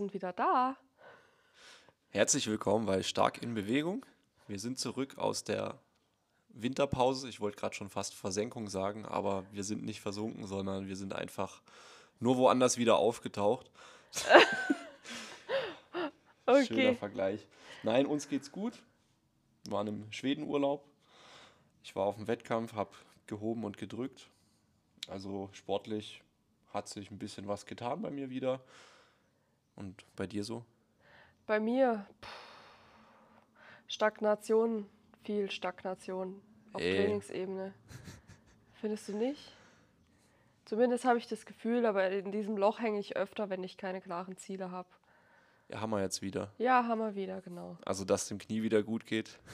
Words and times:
sind 0.00 0.14
wieder 0.14 0.32
da. 0.32 0.78
Herzlich 2.08 2.46
willkommen 2.46 2.86
bei 2.86 3.02
Stark 3.02 3.42
in 3.42 3.52
Bewegung. 3.52 4.06
Wir 4.48 4.58
sind 4.58 4.78
zurück 4.78 5.18
aus 5.18 5.44
der 5.44 5.78
Winterpause. 6.48 7.28
Ich 7.28 7.38
wollte 7.42 7.58
gerade 7.58 7.74
schon 7.74 7.90
fast 7.90 8.14
Versenkung 8.14 8.70
sagen, 8.70 9.04
aber 9.04 9.44
wir 9.52 9.62
sind 9.62 9.84
nicht 9.84 10.00
versunken, 10.00 10.46
sondern 10.46 10.88
wir 10.88 10.96
sind 10.96 11.12
einfach 11.12 11.60
nur 12.18 12.38
woanders 12.38 12.78
wieder 12.78 12.96
aufgetaucht. 12.96 13.70
Okay. 16.46 16.66
Schöner 16.66 16.94
Vergleich. 16.96 17.46
Nein, 17.84 18.06
uns 18.06 18.28
geht's 18.28 18.50
gut. 18.50 18.82
Wir 19.62 19.72
waren 19.72 19.86
im 19.86 20.10
Schwedenurlaub. 20.10 20.84
Ich 21.84 21.94
war 21.94 22.06
auf 22.06 22.16
dem 22.16 22.26
Wettkampf, 22.26 22.72
habe 22.72 22.90
gehoben 23.28 23.62
und 23.62 23.78
gedrückt. 23.78 24.28
Also 25.06 25.48
sportlich 25.52 26.24
hat 26.72 26.88
sich 26.88 27.12
ein 27.12 27.18
bisschen 27.18 27.46
was 27.46 27.66
getan 27.66 28.02
bei 28.02 28.10
mir 28.10 28.30
wieder. 28.30 28.60
Und 29.80 30.04
bei 30.14 30.26
dir 30.26 30.44
so? 30.44 30.64
Bei 31.46 31.58
mir 31.58 32.06
pff, 32.22 32.50
Stagnation, 33.88 34.86
viel 35.24 35.50
Stagnation 35.50 36.40
auf 36.72 36.80
Ey. 36.80 36.96
Trainingsebene. 36.96 37.74
Findest 38.74 39.08
du 39.08 39.16
nicht? 39.16 39.56
Zumindest 40.64 41.04
habe 41.04 41.18
ich 41.18 41.26
das 41.26 41.46
Gefühl, 41.46 41.84
aber 41.84 42.08
in 42.10 42.30
diesem 42.30 42.56
Loch 42.56 42.78
hänge 42.78 43.00
ich 43.00 43.16
öfter, 43.16 43.50
wenn 43.50 43.64
ich 43.64 43.76
keine 43.76 44.00
klaren 44.00 44.36
Ziele 44.36 44.70
habe. 44.70 44.88
Ja, 45.68 45.80
haben 45.80 45.90
wir 45.90 46.00
jetzt 46.00 46.22
wieder. 46.22 46.52
Ja, 46.58 46.86
haben 46.86 47.00
wir 47.00 47.14
wieder, 47.14 47.40
genau. 47.40 47.76
Also, 47.84 48.04
dass 48.04 48.28
dem 48.28 48.38
Knie 48.38 48.62
wieder 48.62 48.82
gut 48.82 49.06
geht. 49.06 49.38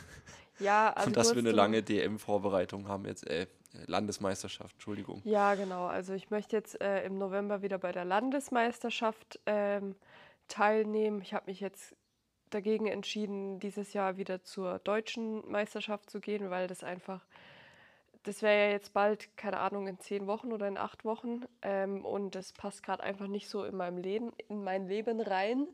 Ja, 0.59 0.91
also 0.97 1.09
und 1.09 1.17
dass 1.17 1.35
wir 1.35 1.41
eine 1.41 1.53
lange 1.53 1.83
DM-Vorbereitung 1.83 2.89
haben 2.89 3.05
jetzt. 3.05 3.29
Äh, 3.29 3.47
Landesmeisterschaft, 3.87 4.73
Entschuldigung. 4.75 5.21
Ja, 5.25 5.55
genau. 5.55 5.85
Also 5.85 6.15
ich 6.15 6.31
möchte 6.31 6.57
jetzt 6.57 6.81
äh, 6.81 7.05
im 7.05 7.19
November 7.19 7.61
wieder 7.61 7.77
bei 7.77 7.93
der 7.93 8.07
Landesmeisterschaft 8.07 9.39
ähm, 9.45 9.95
teilnehmen. 10.49 11.21
Ich 11.23 11.35
habe 11.35 11.47
mich 11.47 11.61
jetzt 11.61 11.97
dagegen 12.51 12.87
entschieden, 12.87 13.59
dieses 13.61 13.93
Jahr 13.93 14.17
wieder 14.17 14.43
zur 14.43 14.79
deutschen 14.81 15.49
Meisterschaft 15.51 16.11
zu 16.11 16.21
gehen, 16.21 16.51
weil 16.51 16.69
das 16.69 16.85
einfach, 16.85 17.25
das 18.23 18.43
wäre 18.43 18.67
ja 18.67 18.71
jetzt 18.71 18.93
bald, 18.93 19.37
keine 19.37 19.59
Ahnung, 19.59 19.87
in 19.87 19.99
zehn 19.99 20.27
Wochen 20.27 20.53
oder 20.53 20.69
in 20.69 20.79
acht 20.79 21.05
Wochen. 21.05 21.45
Ähm, 21.63 22.05
und 22.05 22.35
das 22.35 22.53
passt 22.53 22.83
gerade 22.83 23.03
einfach 23.03 23.27
nicht 23.27 23.49
so 23.49 23.65
in 23.65 23.77
meinem 23.77 23.99
Leben, 23.99 24.33
in 24.49 24.63
mein 24.63 24.87
Leben 24.87 25.21
rein. 25.21 25.67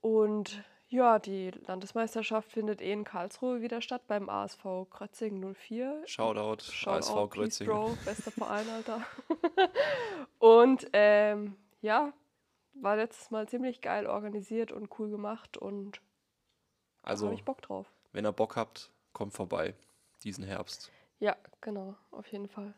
Und 0.00 0.62
ja, 0.88 1.18
die 1.18 1.50
Landesmeisterschaft 1.66 2.50
findet 2.52 2.80
eh 2.80 2.92
in 2.92 3.04
Karlsruhe 3.04 3.60
wieder 3.60 3.80
statt, 3.80 4.02
beim 4.06 4.28
ASV 4.28 4.88
Krötzing 4.90 5.54
04. 5.54 6.02
Shoutout, 6.06 6.62
Shoutout, 6.62 6.98
ASV 6.98 7.14
Peace, 7.14 7.30
Grötzing. 7.30 7.66
Bro, 7.66 7.98
bester 8.04 8.30
Verein, 8.30 8.68
Alter. 8.68 9.00
und 10.38 10.88
ähm, 10.92 11.56
ja, 11.80 12.12
war 12.80 12.96
letztes 12.96 13.30
Mal 13.30 13.48
ziemlich 13.48 13.80
geil 13.80 14.06
organisiert 14.06 14.72
und 14.72 14.90
cool 14.98 15.10
gemacht 15.10 15.56
und 15.56 16.00
da 17.02 17.10
Also, 17.10 17.26
habe 17.26 17.34
ich 17.34 17.44
Bock 17.44 17.62
drauf. 17.62 17.86
wenn 18.12 18.26
ihr 18.26 18.32
Bock 18.32 18.56
habt, 18.56 18.90
kommt 19.12 19.32
vorbei 19.34 19.74
diesen 20.24 20.44
Herbst. 20.44 20.90
Ja, 21.20 21.36
genau, 21.60 21.94
auf 22.10 22.26
jeden 22.28 22.48
Fall. 22.48 22.74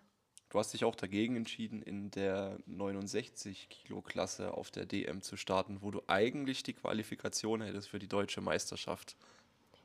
Du 0.51 0.59
hast 0.59 0.73
dich 0.73 0.85
auch 0.85 0.95
dagegen 0.95 1.37
entschieden, 1.37 1.83
in 1.83 2.11
der 2.11 2.59
69-Kilo-Klasse 2.69 4.55
auf 4.55 4.71
der 4.71 4.87
DM 4.87 5.21
zu 5.21 5.37
starten, 5.37 5.83
wo 5.83 5.91
du 5.91 6.03
eigentlich 6.07 6.63
die 6.63 6.73
Qualifikation 6.73 7.61
hättest 7.61 7.89
für 7.89 7.99
die 7.99 8.09
deutsche 8.09 8.41
Meisterschaft. 8.41 9.17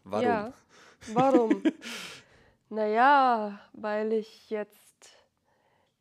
Warum? 0.03 0.25
Ja, 0.25 0.53
warum? 1.14 1.64
naja, 2.69 3.59
weil 3.73 4.13
ich 4.13 4.50
jetzt, 4.50 4.83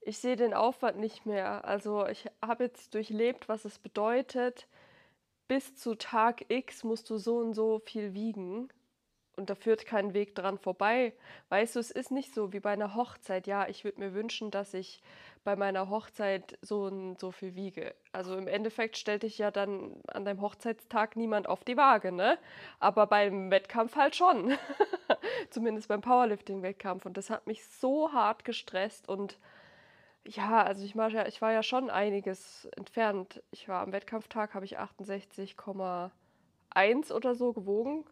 ich 0.05 0.19
sehe 0.19 0.37
den 0.37 0.55
Aufwand 0.55 0.99
nicht 0.99 1.27
mehr. 1.27 1.65
Also 1.65 2.07
ich 2.07 2.27
habe 2.45 2.65
jetzt 2.65 2.95
durchlebt, 2.95 3.49
was 3.49 3.65
es 3.65 3.79
bedeutet, 3.79 4.67
bis 5.49 5.77
zu 5.77 5.95
Tag 5.95 6.51
X 6.51 6.85
musst 6.85 7.11
du 7.11 7.19
so 7.19 7.39
und 7.39 7.55
so 7.55 7.81
viel 7.81 8.15
wiegen. 8.15 8.69
Und 9.35 9.49
da 9.49 9.55
führt 9.55 9.87
kein 9.87 10.13
Weg 10.13 10.35
dran 10.35 10.59
vorbei. 10.59 11.15
Weißt 11.49 11.77
du, 11.77 11.81
es 11.81 11.91
ist 11.91 12.11
nicht 12.11 12.35
so 12.35 12.53
wie 12.53 12.61
bei 12.61 12.73
einer 12.73 12.95
Hochzeit. 12.95 13.47
Ja, 13.47 13.67
ich 13.67 13.83
würde 13.83 14.01
mir 14.01 14.13
wünschen, 14.13 14.51
dass 14.51 14.75
ich 14.75 15.01
bei 15.43 15.57
meiner 15.57 15.89
Hochzeit 15.89 16.59
so 16.61 16.85
und 16.85 17.19
so 17.19 17.31
viel 17.31 17.55
wiege. 17.55 17.95
Also 18.13 18.37
im 18.37 18.47
Endeffekt 18.47 18.99
stellt 18.99 19.23
dich 19.23 19.39
ja 19.39 19.51
dann 19.51 19.97
an 20.07 20.27
deinem 20.27 20.43
Hochzeitstag 20.43 21.17
niemand 21.17 21.49
auf 21.49 21.65
die 21.65 21.79
Waage, 21.79 22.13
ne? 22.13 22.39
Aber 22.79 23.07
beim 23.07 23.51
Wettkampf 23.51 23.97
halt 23.97 24.17
schon. 24.17 24.53
Zumindest 25.51 25.89
beim 25.89 26.03
Powerlifting-Wettkampf. 26.03 27.07
Und 27.07 27.17
das 27.17 27.31
hat 27.31 27.47
mich 27.47 27.65
so 27.67 28.13
hart 28.13 28.45
gestresst 28.45 29.09
und 29.09 29.39
ja, 30.25 30.63
also 30.63 30.85
ich 30.85 30.97
war 30.97 31.11
ja, 31.11 31.27
ich 31.27 31.43
war 31.43 31.53
ja 31.53 31.63
schon 31.63 31.91
einiges 31.91 32.67
entfernt. 32.77 33.43
Ich 33.51 33.69
war 33.69 33.83
am 33.83 33.93
Wettkampftag, 33.93 34.55
habe 34.55 34.65
ich 34.65 34.79
68,1 34.79 37.13
oder 37.13 37.35
so 37.35 37.53
gewogen. 37.53 38.05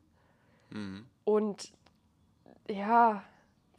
Mhm. 0.71 1.07
Und 1.25 1.73
ja, 2.69 3.23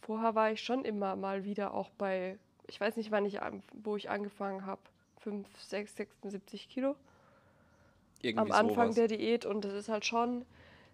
vorher 0.02 0.36
war 0.36 0.52
ich 0.52 0.62
schon 0.62 0.86
immer 0.86 1.16
mal 1.16 1.44
wieder 1.44 1.74
auch 1.74 1.90
bei, 1.92 2.38
ich 2.68 2.80
weiß 2.80 2.98
nicht, 2.98 3.12
wann 3.12 3.26
ich, 3.26 3.40
wo 3.74 3.96
ich 3.96 4.10
angefangen 4.10 4.66
habe, 4.66 4.82
5, 5.20 5.48
6, 5.60 5.96
76 5.96 6.70
Kilo 6.70 6.96
Irgendwie 8.22 8.52
am 8.52 8.52
Anfang 8.52 8.94
sowas. 8.94 8.96
der 8.96 9.08
Diät. 9.08 9.46
Und 9.46 9.66
das 9.66 9.74
ist 9.74 9.90
halt 9.90 10.06
schon, 10.06 10.46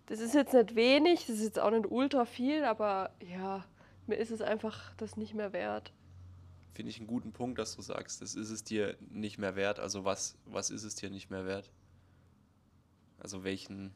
das 0.08 0.20
ist 0.20 0.34
jetzt 0.34 0.54
nicht 0.54 0.76
wenig, 0.76 1.28
das 1.28 1.38
ist 1.38 1.44
jetzt 1.44 1.60
auch 1.60 1.72
nicht 1.72 1.90
ultra 1.90 2.26
viel, 2.26 2.64
aber 2.64 3.12
ja, 3.20 3.64
mir 4.08 4.16
ist 4.16 4.32
es 4.32 4.42
einfach 4.42 4.94
das 4.98 5.18
nicht 5.18 5.34
mehr 5.34 5.54
wert. 5.54 5.94
Finde 6.78 6.92
ich 6.92 7.00
einen 7.00 7.08
guten 7.08 7.34
Punkt, 7.34 7.58
dass 7.58 7.76
du 7.76 7.82
sagst, 7.82 8.22
das 8.22 8.36
ist 8.36 8.52
es 8.52 8.64
dir 8.64 8.98
nicht 9.00 9.40
mehr 9.40 9.56
wert. 9.56 9.80
Also 9.80 10.06
was, 10.06 10.38
was 10.46 10.70
ist 10.70 10.84
es 10.84 10.94
dir 10.94 11.10
nicht 11.10 11.32
mehr 11.32 11.44
wert? 11.44 11.72
Also 13.18 13.44
welchen, 13.44 13.96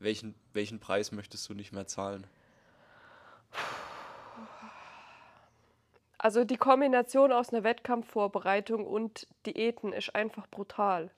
welchen, 0.00 0.34
welchen 0.54 0.80
Preis 0.80 1.12
möchtest 1.12 1.48
du 1.48 1.54
nicht 1.54 1.70
mehr 1.70 1.86
zahlen? 1.86 2.26
Also 6.18 6.42
die 6.42 6.56
Kombination 6.56 7.30
aus 7.30 7.50
einer 7.50 7.62
Wettkampfvorbereitung 7.62 8.84
und 8.84 9.28
Diäten 9.46 9.92
ist 9.92 10.16
einfach 10.16 10.48
brutal. 10.48 11.12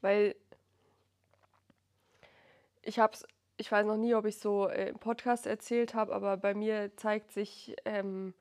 Weil 0.00 0.34
ich 2.82 2.98
habe 2.98 3.12
es, 3.12 3.24
ich 3.58 3.70
weiß 3.70 3.86
noch 3.86 3.96
nie, 3.96 4.16
ob 4.16 4.24
ich 4.24 4.40
so 4.40 4.66
äh, 4.68 4.88
im 4.88 4.98
Podcast 4.98 5.46
erzählt 5.46 5.94
habe, 5.94 6.12
aber 6.12 6.36
bei 6.36 6.52
mir 6.52 6.96
zeigt 6.96 7.30
sich 7.30 7.76
ähm, 7.84 8.34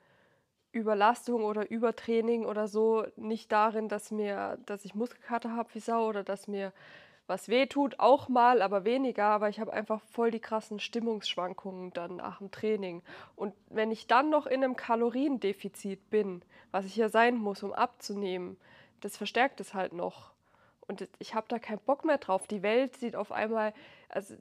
Überlastung 0.78 1.44
oder 1.44 1.70
Übertraining 1.70 2.46
oder 2.46 2.68
so 2.68 3.06
nicht 3.16 3.52
darin, 3.52 3.90
dass 3.90 4.12
mir, 4.12 4.58
dass 4.66 4.86
ich 4.86 4.96
Muskelkater 4.96 5.56
habe 5.56 5.74
wie 5.74 5.80
Sau 5.80 6.08
oder 6.08 6.24
dass 6.24 6.48
mir 6.48 6.72
was 7.28 7.50
weh 7.50 7.66
tut, 7.66 8.00
auch 8.00 8.30
mal, 8.30 8.62
aber 8.62 8.86
weniger, 8.86 9.26
aber 9.26 9.50
ich 9.50 9.60
habe 9.60 9.74
einfach 9.74 10.02
voll 10.12 10.32
die 10.32 10.40
krassen 10.40 10.80
Stimmungsschwankungen 10.80 11.92
dann 11.92 12.18
nach 12.18 12.38
dem 12.38 12.52
Training. 12.52 13.04
Und 13.36 13.54
wenn 13.70 13.92
ich 13.92 14.08
dann 14.08 14.30
noch 14.30 14.48
in 14.48 14.64
einem 14.64 14.78
Kaloriendefizit 14.78 16.10
bin, 16.10 16.42
was 16.72 16.86
ich 16.86 16.96
ja 16.96 17.10
sein 17.10 17.36
muss, 17.36 17.64
um 17.64 17.74
abzunehmen, 17.74 18.58
das 19.02 19.18
verstärkt 19.18 19.60
es 19.60 19.74
halt 19.74 19.92
noch. 19.92 20.32
Und 20.88 21.10
ich 21.20 21.36
habe 21.36 21.48
da 21.50 21.60
keinen 21.60 21.80
Bock 21.80 22.06
mehr 22.06 22.18
drauf. 22.18 22.48
Die 22.48 22.64
Welt 22.64 22.96
sieht 22.96 23.18
auf 23.18 23.34
einmal 23.34 23.74
also, 24.08 24.36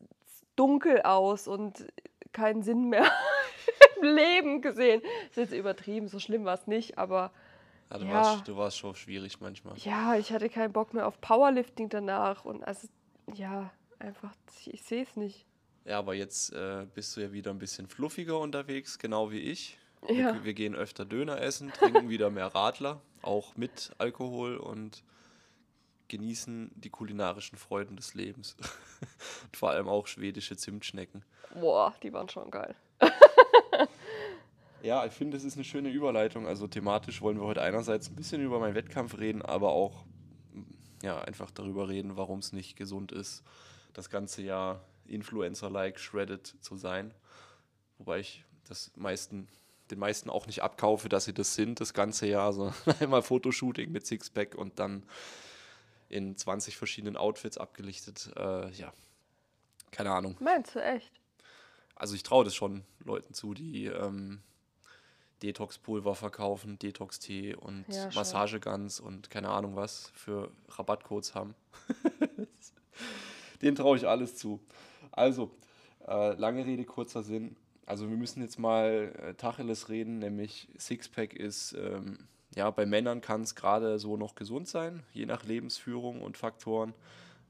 dunkel 0.55 1.03
aus 1.03 1.49
und 1.49 1.87
keinen 2.33 2.63
Sinn 2.63 2.89
mehr 2.89 3.11
im 4.01 4.15
Leben 4.15 4.63
gesehen. 4.63 5.03
ist 5.31 5.37
jetzt 5.37 5.53
übertrieben, 5.53 6.09
so 6.09 6.19
schlimm 6.19 6.45
war 6.45 6.55
es 6.55 6.67
nicht, 6.67 6.99
aber 6.99 7.33
Ja, 7.91 7.99
du, 7.99 8.05
Ja. 8.07 8.13
Warst, 8.13 8.49
du 8.49 8.57
warst 8.57 8.79
schon 8.79 8.95
schwierig 8.95 9.41
manchmal. 9.41 9.77
ja, 9.79 10.17
ich 10.17 10.33
hatte 10.33 10.49
keinen 10.49 10.73
Bock 10.73 10.95
mehr 10.95 11.07
auf 11.07 11.21
Powerlifting 11.21 11.89
danach 11.89 12.45
und 12.45 12.63
also, 12.65 12.89
ja, 13.35 13.71
einfach, 13.99 14.33
ich, 14.59 14.75
ich 14.75 14.83
sehe 14.83 15.03
es 15.03 15.17
nicht. 15.17 15.47
Ja, 15.85 15.99
aber 15.99 16.15
jetzt 16.15 16.53
äh, 16.53 16.87
bist 16.95 17.17
du 17.17 17.21
ja 17.21 17.33
wieder 17.33 17.53
ein 17.53 17.59
bisschen 17.59 17.87
fluffiger 17.87 18.39
unterwegs, 18.41 18.99
genau 18.99 19.31
wie 19.31 19.39
ich. 19.39 19.79
Ja. 20.09 20.35
Wir, 20.35 20.45
wir 20.45 20.55
gehen 20.55 20.75
öfter 20.75 21.05
Döner 21.05 21.41
essen, 21.41 21.73
trinken 21.73 22.09
wieder 22.09 22.29
mehr 22.31 22.49
Radler, 22.49 23.01
auch 23.23 23.57
mit 23.57 23.93
Alkohol 23.99 24.57
und 24.57 25.03
genießen 26.09 26.71
die 26.75 26.91
kulinarischen 26.91 27.59
Freuden 27.59 27.97
des 27.97 28.15
Lebens. 28.15 28.57
und 29.45 29.57
vor 29.57 29.71
allem 29.71 29.89
auch 29.89 30.07
schwedische 30.07 30.57
Zimtschnecken. 30.57 31.25
Boah, 31.55 31.95
die 32.03 32.13
waren 32.13 32.29
schon 32.29 32.51
geil. 32.51 32.75
Ja, 34.87 35.05
ich 35.05 35.13
finde, 35.13 35.37
es 35.37 35.43
ist 35.43 35.57
eine 35.57 35.65
schöne 35.65 35.89
Überleitung. 35.89 36.47
Also 36.47 36.69
thematisch 36.69 37.21
wollen 37.21 37.41
wir 37.41 37.45
heute 37.45 37.61
einerseits 37.61 38.09
ein 38.09 38.15
bisschen 38.15 38.41
über 38.41 38.61
meinen 38.61 38.77
Wettkampf 38.77 39.19
reden, 39.19 39.43
aber 39.43 39.73
auch 39.73 40.05
ja, 41.03 41.21
einfach 41.23 41.51
darüber 41.51 41.89
reden, 41.89 42.17
warum 42.17 42.39
es 42.39 42.53
nicht 42.53 42.77
gesund 42.77 43.11
ist, 43.11 43.43
das 43.95 44.11
ganze 44.11 44.43
Jahr 44.43 44.85
Influencer-like 45.07 45.99
shredded 45.99 46.55
zu 46.61 46.77
sein. 46.77 47.13
Wobei 47.99 48.21
ich 48.21 48.45
das 48.69 48.93
meisten, 48.95 49.49
den 49.91 49.99
meisten 49.99 50.31
auch 50.31 50.47
nicht 50.47 50.63
abkaufe, 50.63 51.09
dass 51.09 51.25
sie 51.25 51.35
das 51.35 51.57
sind, 51.57 51.81
das 51.81 51.93
ganze 51.93 52.29
Jahr, 52.29 52.53
sondern 52.53 52.77
einmal 53.01 53.23
Fotoshooting 53.23 53.91
mit 53.91 54.07
Sixpack 54.07 54.55
und 54.55 54.79
dann 54.79 55.03
in 56.09 56.37
20 56.37 56.77
verschiedenen 56.77 57.17
Outfits 57.17 57.59
abgelichtet. 57.59 58.31
Äh, 58.37 58.71
ja, 58.71 58.93
keine 59.91 60.13
Ahnung. 60.13 60.37
Meinst 60.39 60.77
du 60.77 60.79
echt? 60.79 61.11
Also 61.97 62.15
ich 62.15 62.23
traue 62.23 62.45
das 62.45 62.55
schon 62.55 62.85
Leuten 63.01 63.35
zu, 63.35 63.53
die, 63.53 63.87
ähm, 63.87 64.43
Detox-Pulver 65.43 66.15
verkaufen, 66.15 66.79
Detox-Tee 66.79 67.55
und 67.55 67.85
Ja. 67.89 68.09
Massageguns 68.15 69.01
und 69.01 69.31
keine 69.31 69.51
Ahnung 69.51 69.77
was 69.77 70.11
für 70.15 70.51
Rabattcodes 70.71 71.35
haben. 71.35 71.55
Den 73.63 73.75
traue 73.75 73.97
ich 73.97 74.07
alles 74.07 74.37
zu. 74.37 74.61
Also, 75.13 75.51
äh, 76.07 76.35
lange 76.35 76.65
Rede, 76.65 76.85
kurzer 76.85 77.23
Sinn. 77.23 77.57
Also 77.87 78.09
wir 78.09 78.17
müssen 78.17 78.43
jetzt 78.43 78.59
mal 78.59 79.15
äh, 79.23 79.35
Tacheles 79.35 79.89
reden, 79.89 80.19
nämlich 80.19 80.69
Sixpack 80.79 81.35
ist, 81.35 81.73
ähm, 81.75 82.19
ja, 82.55 82.71
bei 82.71 82.87
Männern 82.87 83.21
kann 83.21 83.43
es 83.43 83.55
gerade 83.55 83.99
so 83.99 84.17
noch 84.17 84.35
gesund 84.35 84.67
sein, 84.67 85.03
je 85.13 85.27
nach 85.27 85.45
Lebensführung 85.45 86.23
und 86.23 86.37
Faktoren. 86.37 86.95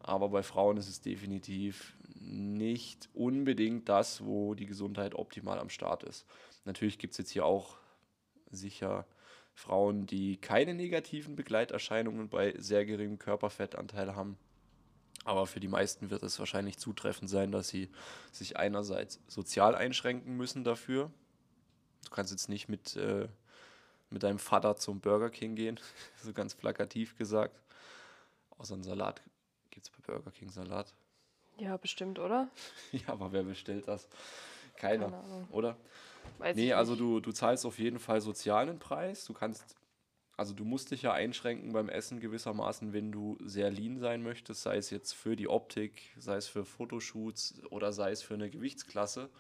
Aber 0.00 0.28
bei 0.28 0.42
Frauen 0.42 0.76
ist 0.76 0.88
es 0.88 1.00
definitiv 1.00 1.96
nicht 2.20 3.08
unbedingt 3.14 3.88
das, 3.88 4.24
wo 4.24 4.54
die 4.54 4.66
Gesundheit 4.66 5.14
optimal 5.14 5.58
am 5.58 5.68
Start 5.70 6.02
ist. 6.02 6.26
Natürlich 6.66 6.98
gibt 6.98 7.12
es 7.12 7.18
jetzt 7.18 7.30
hier 7.30 7.46
auch 7.46 7.78
sicher 8.50 9.06
Frauen, 9.54 10.06
die 10.06 10.36
keine 10.36 10.74
negativen 10.74 11.34
Begleiterscheinungen 11.34 12.28
bei 12.28 12.54
sehr 12.58 12.84
geringem 12.84 13.18
Körperfettanteil 13.18 14.14
haben. 14.14 14.36
Aber 15.24 15.46
für 15.46 15.60
die 15.60 15.68
meisten 15.68 16.10
wird 16.10 16.22
es 16.22 16.38
wahrscheinlich 16.38 16.78
zutreffend 16.78 17.30
sein, 17.30 17.50
dass 17.50 17.68
sie 17.68 17.90
sich 18.30 18.56
einerseits 18.58 19.20
sozial 19.26 19.74
einschränken 19.74 20.36
müssen 20.36 20.62
dafür. 20.62 21.10
Du 22.04 22.10
kannst 22.10 22.30
jetzt 22.30 22.48
nicht 22.48 22.68
mit, 22.68 22.94
äh, 22.96 23.28
mit 24.10 24.22
deinem 24.22 24.38
Vater 24.38 24.76
zum 24.76 25.00
Burger 25.00 25.30
King 25.30 25.56
gehen, 25.56 25.80
so 26.22 26.32
ganz 26.32 26.54
plakativ 26.54 27.16
gesagt. 27.16 27.58
Außer 28.58 28.74
einen 28.74 28.84
Salat. 28.84 29.20
Gibt 29.70 29.86
es 29.86 29.90
bei 29.90 30.00
Burger 30.12 30.30
King 30.30 30.50
Salat? 30.50 30.94
Ja, 31.58 31.76
bestimmt, 31.76 32.18
oder? 32.18 32.48
Ja, 32.92 33.08
aber 33.08 33.32
wer 33.32 33.42
bestellt 33.42 33.88
das? 33.88 34.08
Keiner, 34.76 35.06
Keine 35.06 35.16
Ahnung. 35.18 35.48
oder? 35.50 35.76
Weiß 36.38 36.56
Nee, 36.56 36.72
also 36.72 36.96
du, 36.96 37.20
du 37.20 37.32
zahlst 37.32 37.64
auf 37.66 37.78
jeden 37.78 37.98
Fall 37.98 38.20
sozialen 38.20 38.78
Preis. 38.78 39.24
Du 39.24 39.32
kannst, 39.32 39.76
also 40.36 40.54
du 40.54 40.64
musst 40.64 40.90
dich 40.90 41.02
ja 41.02 41.12
einschränken 41.12 41.72
beim 41.72 41.88
Essen 41.88 42.20
gewissermaßen, 42.20 42.92
wenn 42.92 43.12
du 43.12 43.38
sehr 43.42 43.70
lean 43.70 43.98
sein 43.98 44.22
möchtest, 44.22 44.62
sei 44.62 44.76
es 44.76 44.90
jetzt 44.90 45.12
für 45.12 45.36
die 45.36 45.48
Optik, 45.48 46.14
sei 46.18 46.36
es 46.36 46.46
für 46.46 46.64
Fotoshoots 46.64 47.62
oder 47.70 47.92
sei 47.92 48.10
es 48.10 48.22
für 48.22 48.34
eine 48.34 48.50
Gewichtsklasse. 48.50 49.30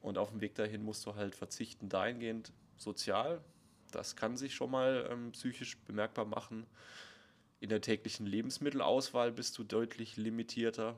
Und 0.00 0.18
auf 0.18 0.30
dem 0.30 0.40
Weg 0.42 0.54
dahin 0.54 0.82
musst 0.84 1.06
du 1.06 1.14
halt 1.14 1.34
verzichten 1.34 1.88
dahingehend 1.88 2.52
sozial. 2.76 3.42
Das 3.90 4.16
kann 4.16 4.36
sich 4.36 4.54
schon 4.54 4.70
mal 4.70 5.08
ähm, 5.10 5.32
psychisch 5.32 5.78
bemerkbar 5.78 6.26
machen. 6.26 6.66
In 7.60 7.70
der 7.70 7.80
täglichen 7.80 8.26
Lebensmittelauswahl 8.26 9.32
bist 9.32 9.56
du 9.56 9.64
deutlich 9.64 10.18
limitierter. 10.18 10.96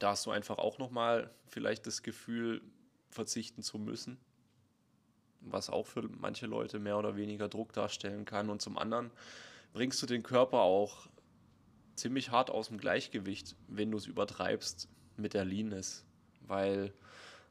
Da 0.00 0.10
hast 0.10 0.26
du 0.26 0.32
einfach 0.32 0.58
auch 0.58 0.78
nochmal 0.78 1.30
vielleicht 1.46 1.86
das 1.86 2.02
Gefühl, 2.02 2.62
verzichten 3.10 3.62
zu 3.62 3.78
müssen, 3.78 4.18
was 5.40 5.70
auch 5.70 5.86
für 5.86 6.02
manche 6.02 6.46
Leute 6.46 6.78
mehr 6.78 6.98
oder 6.98 7.16
weniger 7.16 7.48
Druck 7.48 7.72
darstellen 7.72 8.24
kann. 8.24 8.50
Und 8.50 8.62
zum 8.62 8.78
anderen 8.78 9.10
bringst 9.72 10.02
du 10.02 10.06
den 10.06 10.22
Körper 10.22 10.60
auch 10.60 11.08
ziemlich 11.94 12.30
hart 12.30 12.50
aus 12.50 12.68
dem 12.68 12.78
Gleichgewicht, 12.78 13.56
wenn 13.66 13.90
du 13.90 13.98
es 13.98 14.06
übertreibst 14.06 14.88
mit 15.16 15.34
der 15.34 15.44
Leanness, 15.44 16.04
weil 16.40 16.92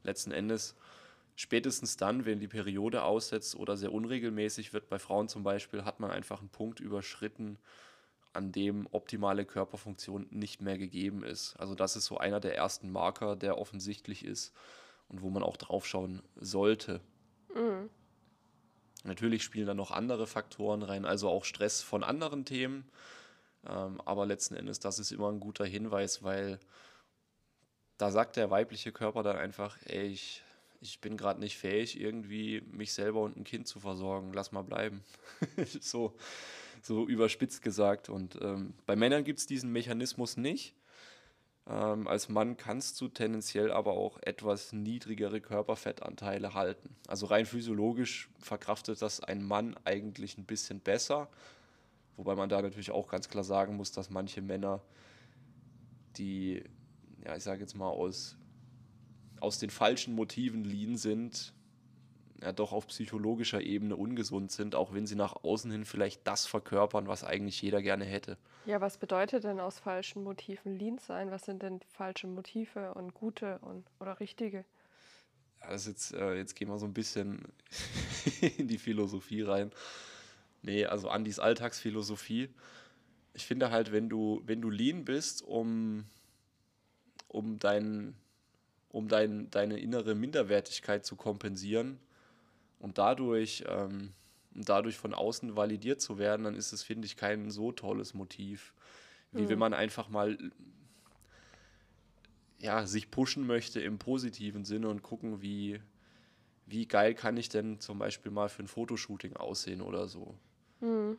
letzten 0.02 0.32
Endes 0.32 0.74
spätestens 1.36 1.96
dann, 1.96 2.24
wenn 2.24 2.40
die 2.40 2.48
Periode 2.48 3.02
aussetzt 3.02 3.54
oder 3.54 3.76
sehr 3.76 3.92
unregelmäßig 3.92 4.72
wird, 4.72 4.88
bei 4.88 4.98
Frauen 4.98 5.28
zum 5.28 5.44
Beispiel, 5.44 5.84
hat 5.84 6.00
man 6.00 6.10
einfach 6.10 6.40
einen 6.40 6.48
Punkt 6.48 6.80
überschritten, 6.80 7.58
an 8.32 8.52
dem 8.52 8.86
optimale 8.90 9.44
Körperfunktion 9.44 10.26
nicht 10.30 10.60
mehr 10.60 10.78
gegeben 10.78 11.22
ist. 11.22 11.56
Also 11.56 11.74
das 11.74 11.96
ist 11.96 12.06
so 12.06 12.18
einer 12.18 12.40
der 12.40 12.56
ersten 12.56 12.90
Marker, 12.90 13.36
der 13.36 13.58
offensichtlich 13.58 14.24
ist 14.24 14.52
und 15.08 15.22
wo 15.22 15.30
man 15.30 15.42
auch 15.42 15.56
draufschauen 15.56 16.22
sollte. 16.36 17.00
Mhm. 17.54 17.90
Natürlich 19.04 19.42
spielen 19.42 19.66
da 19.66 19.74
noch 19.74 19.90
andere 19.90 20.26
Faktoren 20.26 20.82
rein, 20.82 21.04
also 21.04 21.28
auch 21.28 21.44
Stress 21.44 21.82
von 21.82 22.02
anderen 22.02 22.44
Themen. 22.44 22.84
Ähm, 23.66 24.00
aber 24.04 24.26
letzten 24.26 24.54
Endes, 24.54 24.80
das 24.80 24.98
ist 24.98 25.12
immer 25.12 25.30
ein 25.30 25.40
guter 25.40 25.64
Hinweis, 25.64 26.22
weil 26.22 26.58
da 27.96 28.10
sagt 28.10 28.36
der 28.36 28.50
weibliche 28.50 28.92
Körper 28.92 29.22
dann 29.22 29.36
einfach, 29.36 29.76
ey, 29.84 30.06
ich, 30.06 30.42
ich 30.80 31.00
bin 31.00 31.16
gerade 31.16 31.40
nicht 31.40 31.56
fähig, 31.56 32.00
irgendwie 32.00 32.62
mich 32.70 32.92
selber 32.92 33.20
und 33.20 33.36
ein 33.36 33.44
Kind 33.44 33.66
zu 33.66 33.80
versorgen. 33.80 34.32
Lass 34.32 34.52
mal 34.52 34.62
bleiben. 34.62 35.02
so, 35.80 36.14
so 36.82 37.06
überspitzt 37.06 37.62
gesagt. 37.62 38.08
Und 38.08 38.38
ähm, 38.40 38.74
bei 38.86 38.94
Männern 38.94 39.24
gibt 39.24 39.40
es 39.40 39.46
diesen 39.46 39.72
Mechanismus 39.72 40.36
nicht. 40.36 40.74
Ähm, 41.68 42.08
als 42.08 42.28
Mann 42.30 42.56
kannst 42.56 43.00
du 43.00 43.08
tendenziell 43.08 43.70
aber 43.70 43.92
auch 43.92 44.18
etwas 44.22 44.72
niedrigere 44.72 45.40
Körperfettanteile 45.40 46.54
halten. 46.54 46.96
Also 47.06 47.26
rein 47.26 47.44
physiologisch 47.44 48.30
verkraftet 48.38 49.02
das 49.02 49.20
ein 49.20 49.44
Mann 49.44 49.76
eigentlich 49.84 50.38
ein 50.38 50.44
bisschen 50.44 50.80
besser. 50.80 51.28
Wobei 52.16 52.34
man 52.34 52.48
da 52.48 52.62
natürlich 52.62 52.90
auch 52.90 53.08
ganz 53.08 53.28
klar 53.28 53.44
sagen 53.44 53.76
muss, 53.76 53.92
dass 53.92 54.08
manche 54.08 54.40
Männer, 54.40 54.80
die, 56.16 56.64
ja, 57.24 57.36
ich 57.36 57.44
sage 57.44 57.60
jetzt 57.60 57.76
mal, 57.76 57.88
aus, 57.88 58.36
aus 59.40 59.58
den 59.58 59.70
falschen 59.70 60.14
Motiven 60.14 60.64
lean 60.64 60.96
sind, 60.96 61.52
ja 62.42 62.52
doch 62.52 62.72
auf 62.72 62.86
psychologischer 62.86 63.60
Ebene 63.60 63.96
ungesund 63.96 64.52
sind, 64.52 64.74
auch 64.74 64.92
wenn 64.92 65.06
sie 65.06 65.16
nach 65.16 65.34
außen 65.42 65.70
hin 65.70 65.84
vielleicht 65.84 66.26
das 66.26 66.46
verkörpern, 66.46 67.08
was 67.08 67.24
eigentlich 67.24 67.60
jeder 67.60 67.82
gerne 67.82 68.04
hätte. 68.04 68.38
Ja, 68.64 68.80
was 68.80 68.98
bedeutet 68.98 69.44
denn 69.44 69.60
aus 69.60 69.78
falschen 69.78 70.22
Motiven 70.22 70.76
lean 70.78 70.98
sein? 70.98 71.30
Was 71.30 71.44
sind 71.44 71.62
denn 71.62 71.80
falsche 71.88 72.26
Motive 72.26 72.94
und 72.94 73.14
gute 73.14 73.58
und 73.60 73.84
oder 73.98 74.20
richtige? 74.20 74.64
Ja, 75.60 75.70
das 75.70 75.86
jetzt, 75.86 76.14
äh, 76.14 76.36
jetzt 76.36 76.54
gehen 76.54 76.68
wir 76.68 76.78
so 76.78 76.86
ein 76.86 76.94
bisschen 76.94 77.42
in 78.58 78.68
die 78.68 78.78
Philosophie 78.78 79.42
rein. 79.42 79.72
Nee, 80.62 80.86
also 80.86 81.08
Andys 81.08 81.38
Alltagsphilosophie. 81.38 82.50
Ich 83.34 83.46
finde 83.46 83.70
halt, 83.70 83.92
wenn 83.92 84.08
du, 84.08 84.42
wenn 84.44 84.60
du 84.60 84.70
lean 84.70 85.04
bist, 85.04 85.42
um, 85.42 86.04
um, 87.28 87.58
dein, 87.58 88.14
um 88.90 89.08
dein, 89.08 89.50
deine 89.50 89.78
innere 89.78 90.14
Minderwertigkeit 90.14 91.04
zu 91.04 91.16
kompensieren 91.16 91.98
und 92.78 92.98
dadurch, 92.98 93.64
ähm, 93.68 94.12
und 94.54 94.68
dadurch 94.68 94.96
von 94.96 95.14
außen 95.14 95.56
validiert 95.56 96.00
zu 96.00 96.18
werden, 96.18 96.44
dann 96.44 96.54
ist 96.54 96.72
es, 96.72 96.82
finde 96.82 97.06
ich, 97.06 97.16
kein 97.16 97.50
so 97.50 97.72
tolles 97.72 98.14
Motiv, 98.14 98.72
wie 99.34 99.48
wenn 99.48 99.54
Hm. 99.54 99.58
man 99.58 99.74
einfach 99.74 100.08
mal 100.08 100.36
ja, 102.58 102.86
sich 102.86 103.10
pushen 103.10 103.46
möchte 103.46 103.80
im 103.80 103.98
positiven 103.98 104.64
Sinne 104.64 104.88
und 104.88 105.02
gucken, 105.02 105.42
wie, 105.42 105.80
wie 106.66 106.86
geil 106.86 107.14
kann 107.14 107.36
ich 107.36 107.48
denn 107.48 107.80
zum 107.80 107.98
Beispiel 107.98 108.32
mal 108.32 108.48
für 108.48 108.62
ein 108.62 108.68
Fotoshooting 108.68 109.36
aussehen 109.36 109.80
oder 109.80 110.08
so. 110.08 110.36
Mhm. 110.80 111.18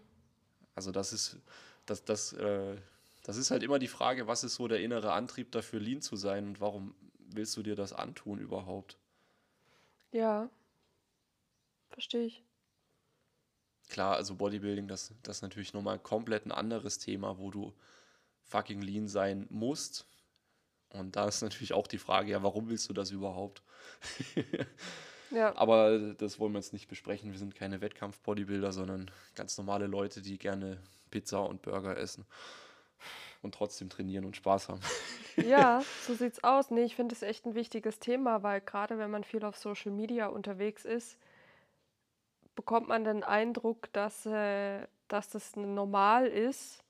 Also 0.76 0.92
das 0.92 1.14
ist, 1.14 1.38
das, 1.86 2.04
das, 2.04 2.34
äh, 2.34 2.78
das 3.24 3.38
ist 3.38 3.52
halt 3.52 3.64
immer 3.64 3.80
die 3.80 3.88
Frage, 3.88 4.28
was 4.28 4.44
ist 4.44 4.56
so 4.56 4.68
der 4.68 4.82
innere 4.82 5.14
Antrieb 5.14 5.52
dafür, 5.52 5.80
lean 5.80 6.02
zu 6.02 6.16
sein 6.16 6.48
und 6.48 6.62
warum 6.62 6.94
willst 7.20 7.56
du 7.58 7.64
dir 7.64 7.76
das 7.76 7.94
antun 7.94 8.40
überhaupt? 8.40 8.98
Ja, 10.12 10.50
verstehe 11.90 12.26
ich. 12.26 12.44
Klar, 13.90 14.16
also 14.16 14.36
Bodybuilding, 14.36 14.88
das, 14.88 15.14
das 15.24 15.38
ist 15.38 15.42
natürlich 15.42 15.74
nochmal 15.74 16.00
komplett 16.00 16.46
ein 16.46 16.52
anderes 16.52 17.00
Thema, 17.00 17.40
wo 17.40 17.50
du 17.50 17.74
fucking 18.44 18.82
lean 18.82 19.08
sein 19.08 19.48
musst. 19.50 20.06
Und 20.90 21.16
da 21.16 21.28
ist 21.28 21.42
natürlich 21.42 21.74
auch 21.74 21.88
die 21.88 21.98
Frage, 21.98 22.32
ja, 22.32 22.44
warum 22.44 22.70
willst 22.70 22.90
du 22.90 22.94
das 22.94 23.12
überhaupt? 23.12 23.62
Ja, 25.32 25.56
Aber 25.56 26.14
das 26.14 26.40
wollen 26.40 26.54
wir 26.54 26.60
jetzt 26.60 26.74
nicht 26.74 26.88
besprechen. 26.88 27.32
Wir 27.32 27.38
sind 27.40 27.56
keine 27.56 27.82
Wettkampf-Bodybuilder, 27.82 28.72
sondern 28.72 29.12
ganz 29.36 29.58
normale 29.58 29.88
Leute, 29.88 30.22
die 30.22 30.38
gerne 30.38 30.82
Pizza 31.12 31.44
und 31.44 31.62
Burger 31.62 31.98
essen 31.98 32.26
und 33.42 33.54
trotzdem 33.54 33.90
trainieren 33.90 34.26
und 34.26 34.36
Spaß 34.36 34.70
haben. 34.70 34.82
ja, 35.38 35.84
so 36.08 36.14
sieht's 36.14 36.44
aus. 36.44 36.72
Nee, 36.72 36.84
ich 36.84 36.96
finde 36.96 37.16
es 37.16 37.22
echt 37.22 37.46
ein 37.46 37.56
wichtiges 37.56 38.00
Thema, 38.00 38.44
weil 38.44 38.62
gerade 38.62 38.98
wenn 38.98 39.12
man 39.12 39.24
viel 39.24 39.46
auf 39.46 39.58
Social 39.58 39.92
Media 39.92 40.28
unterwegs 40.28 40.86
ist, 40.86 41.18
bekommt 42.60 42.90
man 42.90 43.06
den 43.06 43.24
Eindruck, 43.24 43.88
dass, 43.94 44.26
äh, 44.26 44.86
dass 45.08 45.30
das 45.30 45.56
normal 45.56 46.28
ist, 46.28 46.84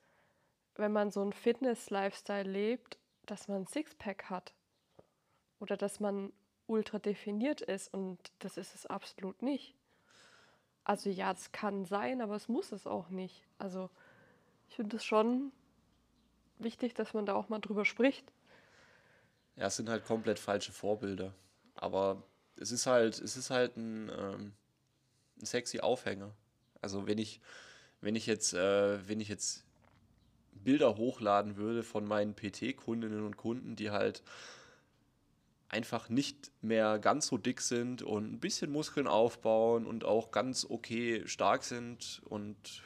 wenn 0.73 0.91
man 0.91 1.11
so 1.11 1.21
einen 1.21 1.31
Fitness-Lifestyle 1.31 2.49
lebt, 2.49 2.97
dass 3.27 3.47
man 3.47 3.61
ein 3.61 3.67
Sixpack 3.67 4.31
hat. 4.31 4.55
Oder 5.59 5.77
dass 5.77 5.99
man 5.99 6.33
ultra 6.65 6.97
definiert 6.97 7.61
ist 7.61 7.93
und 7.93 8.17
das 8.39 8.57
ist 8.57 8.73
es 8.73 8.87
absolut 8.87 9.43
nicht. 9.43 9.75
Also 10.85 11.11
ja, 11.11 11.31
es 11.33 11.51
kann 11.51 11.85
sein, 11.85 12.21
aber 12.21 12.35
es 12.35 12.47
muss 12.47 12.71
es 12.71 12.87
auch 12.87 13.09
nicht. 13.09 13.45
Also 13.59 13.91
ich 14.69 14.75
finde 14.75 14.97
es 14.97 15.05
schon 15.05 15.51
wichtig, 16.57 16.95
dass 16.95 17.13
man 17.13 17.27
da 17.27 17.35
auch 17.35 17.49
mal 17.49 17.59
drüber 17.59 17.85
spricht. 17.85 18.25
Ja, 19.55 19.67
es 19.67 19.75
sind 19.75 19.87
halt 19.87 20.03
komplett 20.03 20.39
falsche 20.39 20.71
Vorbilder. 20.71 21.31
Aber 21.75 22.23
es 22.55 22.71
ist 22.71 22.87
halt, 22.87 23.19
es 23.19 23.37
ist 23.37 23.51
halt 23.51 23.77
ein, 23.77 24.09
ähm, 24.09 24.41
ein 24.41 24.55
sexy 25.45 25.79
Aufhänger. 25.79 26.33
Also 26.81 27.07
wenn 27.07 27.17
ich, 27.17 27.41
wenn 28.01 28.15
ich 28.15 28.25
jetzt, 28.25 28.53
äh, 28.53 29.07
wenn 29.07 29.19
ich 29.19 29.27
jetzt 29.27 29.65
Bilder 30.51 30.97
hochladen 30.97 31.55
würde 31.57 31.83
von 31.83 32.05
meinen 32.05 32.35
PT-Kundinnen 32.35 33.25
und 33.25 33.37
Kunden, 33.37 33.75
die 33.75 33.91
halt 33.91 34.23
einfach 35.69 36.09
nicht 36.09 36.51
mehr 36.61 36.99
ganz 36.99 37.27
so 37.27 37.37
dick 37.37 37.61
sind 37.61 38.01
und 38.01 38.33
ein 38.33 38.39
bisschen 38.39 38.71
Muskeln 38.71 39.07
aufbauen 39.07 39.85
und 39.85 40.03
auch 40.03 40.31
ganz 40.31 40.65
okay 40.67 41.23
stark 41.27 41.63
sind 41.63 42.21
und 42.25 42.83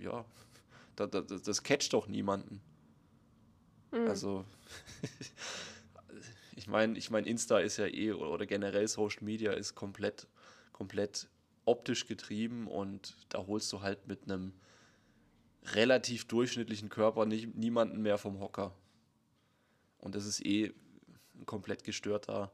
ja, 0.00 0.24
das, 0.96 1.10
das, 1.10 1.42
das 1.42 1.62
catcht 1.62 1.92
doch 1.92 2.08
niemanden. 2.08 2.60
Mhm. 3.92 4.08
Also, 4.08 4.44
ich 6.56 6.66
meine, 6.66 6.98
ich 6.98 7.10
mein, 7.10 7.24
Insta 7.24 7.58
ist 7.58 7.76
ja 7.76 7.86
eh 7.86 8.12
oder 8.12 8.46
generell 8.46 8.88
Social 8.88 9.22
Media 9.22 9.52
ist 9.52 9.74
komplett, 9.74 10.26
komplett 10.72 11.28
optisch 11.66 12.06
getrieben 12.06 12.66
und 12.66 13.16
da 13.28 13.46
holst 13.46 13.70
du 13.72 13.82
halt 13.82 14.06
mit 14.06 14.22
einem 14.24 14.54
relativ 15.74 16.26
durchschnittlichen 16.26 16.88
Körper 16.88 17.26
nicht, 17.26 17.54
niemanden 17.54 18.00
mehr 18.00 18.18
vom 18.18 18.40
Hocker. 18.40 18.74
Und 19.98 20.14
das 20.14 20.24
ist 20.24 20.44
eh 20.44 20.72
ein 21.34 21.44
komplett 21.44 21.84
gestörter 21.84 22.52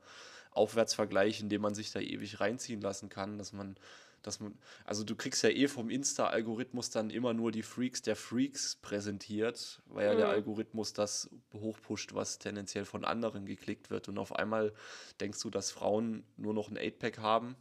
Aufwärtsvergleich, 0.53 1.41
in 1.41 1.49
dem 1.49 1.63
man 1.63 1.75
sich 1.75 1.93
da 1.93 2.01
ewig 2.01 2.41
reinziehen 2.41 2.81
lassen 2.81 3.09
kann, 3.09 3.39
dass 3.39 3.53
man, 3.53 3.77
dass 4.23 4.41
man, 4.41 4.59
also 4.85 5.05
du 5.05 5.15
kriegst 5.17 5.43
ja 5.43 5.51
eh 5.51 5.69
vom 5.69 5.91
Insta-Algorithmus 5.91 6.91
dann 6.91 7.11
immer 7.11 7.35
nur 7.35 7.53
die 7.53 7.63
Freaks 7.63 8.03
der 8.03 8.17
Freaks 8.17 8.77
präsentiert, 8.77 9.83
weil 9.87 10.07
ja 10.07 10.15
mhm. 10.15 10.19
der 10.19 10.29
Algorithmus 10.29 10.93
das 10.95 11.31
hochpusht, 11.53 12.15
was 12.15 12.39
tendenziell 12.39 12.87
von 12.87 13.05
anderen 13.05 13.45
geklickt 13.45 13.91
wird. 13.91 14.09
Und 14.09 14.19
auf 14.19 14.35
einmal 14.35 14.73
denkst 15.21 15.41
du, 15.41 15.51
dass 15.51 15.71
Frauen 15.71 16.25
nur 16.37 16.55
noch 16.55 16.71
ein 16.71 16.79
8-Pack 16.79 17.19
haben. 17.19 17.57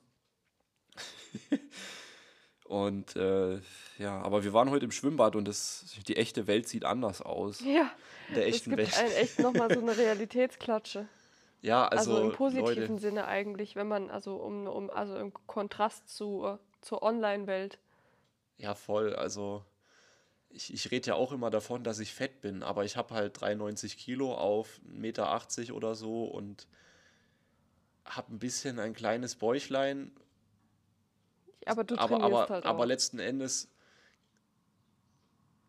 Und 2.71 3.17
äh, 3.17 3.59
ja, 3.97 4.21
aber 4.21 4.45
wir 4.45 4.53
waren 4.53 4.69
heute 4.69 4.85
im 4.85 4.91
Schwimmbad 4.91 5.35
und 5.35 5.45
das, 5.45 5.93
die 6.07 6.15
echte 6.15 6.47
Welt 6.47 6.69
sieht 6.69 6.85
anders 6.85 7.21
aus. 7.21 7.59
Ja, 7.59 7.91
in 8.29 8.35
der 8.35 8.47
echten 8.47 8.71
es 8.71 8.77
gibt 8.77 8.97
Welt. 8.97 9.17
echt 9.17 9.39
nochmal 9.39 9.73
so 9.73 9.81
eine 9.81 9.95
Realitätsklatsche. 9.97 11.07
Ja, 11.63 11.87
also, 11.87 12.15
also 12.15 12.29
im 12.29 12.35
positiven 12.35 12.87
Leute. 12.87 12.97
Sinne 12.97 13.25
eigentlich, 13.27 13.75
wenn 13.75 13.87
man, 13.87 14.09
also 14.09 14.37
um, 14.37 14.65
um 14.65 14.89
also 14.89 15.15
im 15.17 15.31
Kontrast 15.45 16.09
zu, 16.09 16.57
zur 16.81 17.03
Online-Welt. 17.03 17.77
Ja, 18.57 18.73
voll. 18.73 19.15
Also 19.15 19.63
ich, 20.49 20.73
ich 20.73 20.89
rede 20.89 21.09
ja 21.09 21.13
auch 21.13 21.31
immer 21.31 21.51
davon, 21.51 21.83
dass 21.83 21.99
ich 21.99 22.15
fett 22.15 22.41
bin, 22.41 22.63
aber 22.63 22.83
ich 22.83 22.97
habe 22.97 23.13
halt 23.13 23.39
93 23.39 23.95
Kilo 23.97 24.33
auf 24.33 24.81
1,80 24.87 24.95
Meter 24.97 25.75
oder 25.75 25.93
so 25.93 26.23
und 26.23 26.67
habe 28.05 28.33
ein 28.33 28.39
bisschen 28.39 28.79
ein 28.79 28.93
kleines 28.93 29.35
Bäuchlein 29.35 30.11
aber 31.65 31.83
du 31.83 31.97
aber, 31.97 32.21
aber, 32.21 32.49
halt 32.49 32.65
aber 32.65 32.85
letzten 32.85 33.19
Endes 33.19 33.69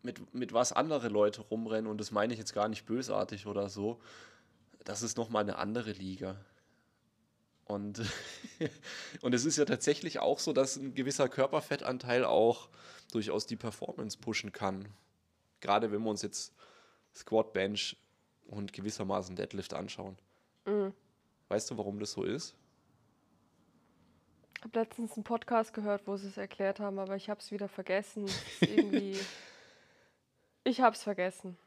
mit, 0.01 0.33
mit 0.33 0.53
was 0.53 0.73
andere 0.73 1.07
Leute 1.07 1.41
rumrennen, 1.41 1.89
und 1.89 1.99
das 1.99 2.11
meine 2.11 2.33
ich 2.33 2.39
jetzt 2.39 2.53
gar 2.53 2.67
nicht 2.67 2.85
bösartig 2.85 3.47
oder 3.47 3.69
so, 3.69 4.01
das 4.83 5.01
ist 5.01 5.17
nochmal 5.17 5.43
eine 5.43 5.57
andere 5.57 5.91
Liga. 5.91 6.35
Und, 7.65 8.01
und 9.21 9.33
es 9.33 9.45
ist 9.45 9.57
ja 9.57 9.65
tatsächlich 9.65 10.19
auch 10.19 10.39
so, 10.39 10.51
dass 10.51 10.75
ein 10.75 10.93
gewisser 10.93 11.29
Körperfettanteil 11.29 12.25
auch 12.25 12.69
durchaus 13.11 13.45
die 13.45 13.55
Performance 13.55 14.17
pushen 14.17 14.51
kann. 14.51 14.89
Gerade 15.61 15.91
wenn 15.91 16.03
wir 16.03 16.09
uns 16.09 16.21
jetzt 16.21 16.53
Squat, 17.15 17.53
Bench 17.53 17.95
und 18.47 18.73
gewissermaßen 18.73 19.35
Deadlift 19.35 19.73
anschauen. 19.73 20.17
Mhm. 20.65 20.93
Weißt 21.47 21.71
du, 21.71 21.77
warum 21.77 21.99
das 21.99 22.11
so 22.11 22.23
ist? 22.23 22.55
Habe 24.63 24.79
letztens 24.79 25.13
einen 25.13 25.23
Podcast 25.23 25.73
gehört, 25.73 26.07
wo 26.07 26.15
sie 26.17 26.27
es 26.27 26.37
erklärt 26.37 26.79
haben, 26.79 26.99
aber 26.99 27.15
ich 27.15 27.29
habe 27.29 27.39
es 27.39 27.51
wieder 27.51 27.67
vergessen. 27.67 28.25
irgendwie. 28.61 29.17
ich 30.63 30.81
habe 30.81 30.95
es 30.95 31.03
vergessen. 31.03 31.57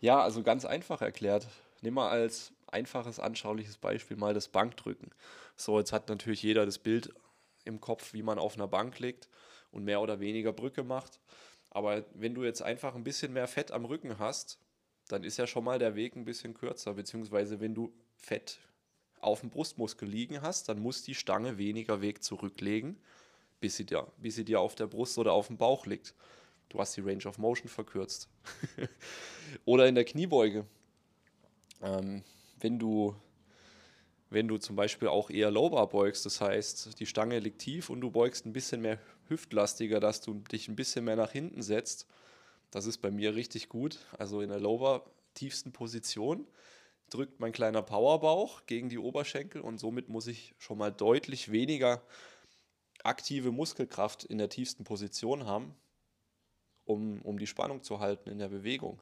Ja, 0.00 0.22
also 0.22 0.42
ganz 0.42 0.64
einfach 0.64 1.02
erklärt. 1.02 1.46
Nimm 1.80 1.94
mal 1.94 2.08
als 2.08 2.52
einfaches, 2.66 3.20
anschauliches 3.20 3.78
Beispiel 3.78 4.16
mal 4.16 4.34
das 4.34 4.48
Bankdrücken. 4.48 5.10
So, 5.56 5.78
jetzt 5.78 5.92
hat 5.92 6.08
natürlich 6.08 6.42
jeder 6.42 6.64
das 6.64 6.78
Bild 6.78 7.12
im 7.64 7.80
Kopf, 7.80 8.12
wie 8.12 8.22
man 8.22 8.38
auf 8.38 8.54
einer 8.54 8.68
Bank 8.68 8.98
liegt 8.98 9.28
und 9.70 9.84
mehr 9.84 10.00
oder 10.00 10.20
weniger 10.20 10.52
Brücke 10.52 10.82
macht. 10.82 11.20
Aber 11.70 12.04
wenn 12.14 12.34
du 12.34 12.44
jetzt 12.44 12.62
einfach 12.62 12.94
ein 12.94 13.04
bisschen 13.04 13.32
mehr 13.32 13.46
Fett 13.46 13.72
am 13.72 13.84
Rücken 13.84 14.18
hast, 14.18 14.58
dann 15.08 15.24
ist 15.24 15.36
ja 15.36 15.46
schon 15.46 15.64
mal 15.64 15.78
der 15.78 15.94
Weg 15.94 16.16
ein 16.16 16.24
bisschen 16.24 16.54
kürzer. 16.54 16.94
Beziehungsweise 16.94 17.60
wenn 17.60 17.74
du 17.74 17.92
Fett 18.16 18.58
auf 19.20 19.40
dem 19.40 19.50
Brustmuskel 19.50 20.08
liegen 20.08 20.42
hast, 20.42 20.68
dann 20.68 20.80
muss 20.80 21.02
die 21.02 21.14
Stange 21.14 21.58
weniger 21.58 22.00
Weg 22.00 22.22
zurücklegen, 22.22 22.96
bis 23.60 23.76
sie 23.76 23.84
dir, 23.84 24.06
bis 24.18 24.36
sie 24.36 24.44
dir 24.44 24.60
auf 24.60 24.74
der 24.74 24.86
Brust 24.86 25.18
oder 25.18 25.32
auf 25.32 25.48
dem 25.48 25.56
Bauch 25.56 25.86
liegt. 25.86 26.14
Du 26.68 26.78
hast 26.78 26.96
die 26.96 27.00
Range 27.00 27.24
of 27.26 27.38
Motion 27.38 27.68
verkürzt. 27.68 28.28
oder 29.64 29.88
in 29.88 29.94
der 29.94 30.04
Kniebeuge. 30.04 30.66
Ähm, 31.82 32.22
wenn 32.60 32.78
du 32.78 33.14
wenn 34.30 34.46
du 34.46 34.58
zum 34.58 34.76
Beispiel 34.76 35.08
auch 35.08 35.30
eher 35.30 35.50
Lowbar 35.50 35.88
beugst, 35.88 36.26
das 36.26 36.40
heißt, 36.40 37.00
die 37.00 37.06
Stange 37.06 37.38
liegt 37.38 37.60
tief 37.60 37.88
und 37.88 38.02
du 38.02 38.10
beugst 38.10 38.44
ein 38.44 38.52
bisschen 38.52 38.82
mehr 38.82 38.98
hüftlastiger, 39.28 40.00
dass 40.00 40.20
du 40.20 40.34
dich 40.34 40.68
ein 40.68 40.76
bisschen 40.76 41.04
mehr 41.04 41.16
nach 41.16 41.32
hinten 41.32 41.62
setzt. 41.62 42.06
Das 42.70 42.84
ist 42.84 42.98
bei 42.98 43.10
mir 43.10 43.34
richtig 43.34 43.70
gut. 43.70 43.98
Also 44.18 44.42
in 44.42 44.50
der 44.50 44.60
Lowbar 44.60 45.04
tiefsten 45.32 45.72
Position 45.72 46.46
drückt 47.10 47.40
mein 47.40 47.52
kleiner 47.52 47.82
Powerbauch 47.82 48.66
gegen 48.66 48.88
die 48.88 48.98
Oberschenkel 48.98 49.60
und 49.60 49.78
somit 49.78 50.08
muss 50.08 50.26
ich 50.26 50.54
schon 50.58 50.78
mal 50.78 50.92
deutlich 50.92 51.50
weniger 51.50 52.02
aktive 53.02 53.52
Muskelkraft 53.52 54.24
in 54.24 54.38
der 54.38 54.48
tiefsten 54.48 54.84
Position 54.84 55.46
haben, 55.46 55.74
um, 56.84 57.22
um 57.22 57.38
die 57.38 57.46
Spannung 57.46 57.82
zu 57.82 58.00
halten 58.00 58.28
in 58.28 58.38
der 58.38 58.48
Bewegung. 58.48 59.00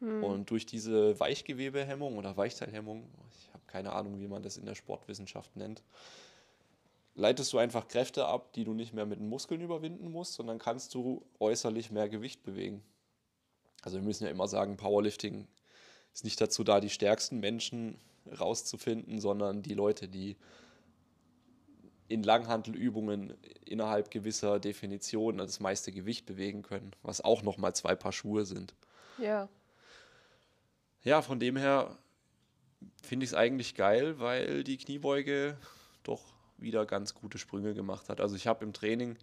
Hm. 0.00 0.22
Und 0.24 0.50
durch 0.50 0.66
diese 0.66 1.18
Weichgewebehemmung 1.18 2.18
oder 2.18 2.36
Weichteilhemmung, 2.36 3.08
ich 3.38 3.48
habe 3.52 3.64
keine 3.66 3.92
Ahnung, 3.92 4.20
wie 4.20 4.28
man 4.28 4.42
das 4.42 4.56
in 4.56 4.66
der 4.66 4.74
Sportwissenschaft 4.74 5.56
nennt, 5.56 5.82
leitest 7.14 7.52
du 7.52 7.58
einfach 7.58 7.88
Kräfte 7.88 8.26
ab, 8.26 8.52
die 8.54 8.64
du 8.64 8.74
nicht 8.74 8.94
mehr 8.94 9.06
mit 9.06 9.20
den 9.20 9.28
Muskeln 9.28 9.60
überwinden 9.60 10.10
musst, 10.10 10.34
sondern 10.34 10.58
kannst 10.58 10.94
du 10.94 11.24
äußerlich 11.38 11.90
mehr 11.90 12.08
Gewicht 12.08 12.42
bewegen. 12.42 12.82
Also 13.82 13.98
wir 13.98 14.04
müssen 14.04 14.24
ja 14.24 14.30
immer 14.30 14.48
sagen, 14.48 14.76
Powerlifting 14.76 15.46
ist 16.12 16.24
nicht 16.24 16.40
dazu 16.40 16.64
da, 16.64 16.80
die 16.80 16.90
stärksten 16.90 17.40
Menschen 17.40 17.98
rauszufinden, 18.38 19.20
sondern 19.20 19.62
die 19.62 19.74
Leute, 19.74 20.08
die 20.08 20.36
in 22.08 22.22
Langhantelübungen 22.22 23.34
innerhalb 23.64 24.10
gewisser 24.10 24.58
Definitionen 24.58 25.38
das 25.38 25.60
meiste 25.60 25.92
Gewicht 25.92 26.26
bewegen 26.26 26.62
können, 26.62 26.90
was 27.02 27.20
auch 27.20 27.42
nochmal 27.42 27.74
zwei 27.74 27.94
Paar 27.94 28.12
Schuhe 28.12 28.44
sind. 28.44 28.74
Ja. 29.18 29.48
Ja, 31.02 31.22
von 31.22 31.38
dem 31.38 31.56
her 31.56 31.96
finde 33.02 33.24
ich 33.24 33.30
es 33.30 33.34
eigentlich 33.34 33.74
geil, 33.74 34.18
weil 34.18 34.64
die 34.64 34.76
Kniebeuge 34.76 35.56
doch 36.02 36.22
wieder 36.58 36.84
ganz 36.84 37.14
gute 37.14 37.38
Sprünge 37.38 37.74
gemacht 37.74 38.08
hat. 38.08 38.20
Also 38.20 38.36
ich 38.36 38.46
habe 38.46 38.64
im 38.64 38.72
Training 38.72 39.16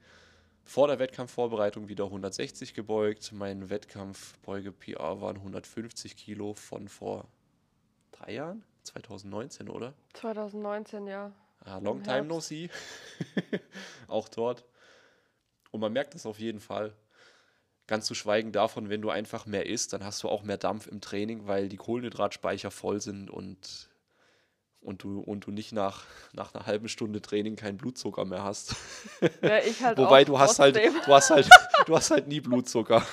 vor 0.67 0.87
der 0.87 0.99
Wettkampfvorbereitung 0.99 1.87
wieder 1.87 2.03
160 2.03 2.73
gebeugt. 2.73 3.31
Mein 3.31 3.69
Wettkampfbeuge-PR 3.69 5.21
waren 5.21 5.37
150 5.37 6.17
Kilo 6.17 6.53
von 6.53 6.89
vor 6.89 7.29
drei 8.11 8.33
Jahren? 8.33 8.63
2019, 8.83 9.69
oder? 9.69 9.93
2019, 10.13 11.07
ja. 11.07 11.31
Ah, 11.61 11.77
long 11.79 12.03
time 12.03 12.23
no 12.23 12.41
see. 12.41 12.69
Auch 14.07 14.27
dort. 14.27 14.65
Und 15.71 15.79
man 15.79 15.93
merkt 15.93 16.15
das 16.15 16.25
auf 16.25 16.37
jeden 16.37 16.59
Fall. 16.59 16.93
Ganz 17.87 18.05
zu 18.05 18.13
schweigen 18.13 18.51
davon, 18.51 18.89
wenn 18.89 19.01
du 19.01 19.09
einfach 19.09 19.45
mehr 19.45 19.65
isst, 19.65 19.93
dann 19.93 20.03
hast 20.03 20.21
du 20.21 20.27
auch 20.27 20.43
mehr 20.43 20.57
Dampf 20.57 20.87
im 20.87 20.99
Training, 20.99 21.47
weil 21.47 21.69
die 21.69 21.77
Kohlenhydratspeicher 21.77 22.69
voll 22.69 22.99
sind 22.99 23.29
und 23.29 23.89
und 24.81 25.03
du, 25.03 25.19
und 25.19 25.45
du 25.45 25.51
nicht 25.51 25.73
nach, 25.73 26.05
nach 26.33 26.53
einer 26.53 26.65
halben 26.65 26.87
Stunde 26.87 27.21
Training 27.21 27.55
keinen 27.55 27.77
Blutzucker 27.77 28.25
mehr 28.25 28.43
hast. 28.43 28.75
Ja, 29.41 29.59
ich 29.59 29.83
halt 29.83 29.97
Wobei 29.97 30.23
du 30.23 30.39
hast 30.39 30.59
halt, 30.59 30.77
du 30.77 31.13
hast 31.13 31.29
halt, 31.29 31.49
du 31.85 31.95
hast 31.95 32.11
halt 32.11 32.27
nie 32.27 32.39
Blutzucker. 32.39 33.05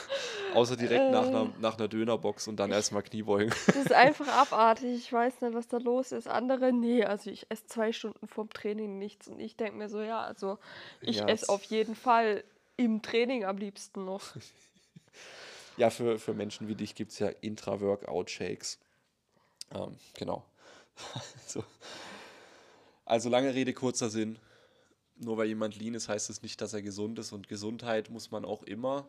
Außer 0.55 0.77
direkt 0.77 1.03
äh, 1.03 1.11
nach, 1.11 1.27
einer, 1.27 1.53
nach 1.59 1.77
einer 1.77 1.89
Dönerbox 1.89 2.47
und 2.47 2.57
dann 2.57 2.71
erstmal 2.71 3.03
Kniebeugen. 3.03 3.53
Das 3.67 3.77
ist 3.77 3.93
einfach 3.93 4.29
abartig. 4.29 4.95
Ich 4.95 5.13
weiß 5.13 5.41
nicht, 5.41 5.55
was 5.55 5.67
da 5.67 5.79
los 5.79 6.13
ist. 6.13 6.29
Andere, 6.29 6.73
nee, 6.73 7.05
also 7.05 7.29
ich 7.31 7.47
esse 7.51 7.67
zwei 7.67 7.93
Stunden 7.93 8.29
vorm 8.29 8.51
Training 8.51 8.99
nichts. 8.99 9.27
Und 9.27 9.41
ich 9.41 9.57
denke 9.57 9.77
mir 9.77 9.89
so, 9.89 10.01
ja, 10.01 10.21
also 10.21 10.59
ich 11.01 11.17
ja, 11.17 11.27
esse 11.27 11.49
auf 11.49 11.65
jeden 11.65 11.97
Fall 11.97 12.45
im 12.77 13.03
Training 13.03 13.45
am 13.45 13.57
liebsten 13.57 14.05
noch. 14.05 14.23
ja, 15.77 15.91
für, 15.91 16.19
für 16.19 16.35
Menschen 16.35 16.69
wie 16.69 16.77
dich 16.77 16.95
gibt 16.95 17.11
es 17.11 17.19
ja 17.19 17.29
Intra-Workout-Shakes. 17.29 18.79
Ähm, 19.73 19.97
genau. 20.15 20.45
also, 21.43 21.65
also 23.05 23.29
lange 23.29 23.55
Rede, 23.55 23.73
kurzer 23.73 24.11
Sinn. 24.11 24.39
Nur 25.17 25.37
weil 25.37 25.47
jemand 25.47 25.77
lean 25.77 25.95
ist, 25.95 26.09
heißt 26.09 26.31
es 26.31 26.43
nicht, 26.43 26.61
dass 26.61 26.75
er 26.75 26.83
gesund 26.83 27.19
ist. 27.19 27.33
Und 27.33 27.49
Gesundheit 27.49 28.11
muss 28.11 28.31
man 28.31 28.45
auch 28.45 28.63
immer, 28.65 29.07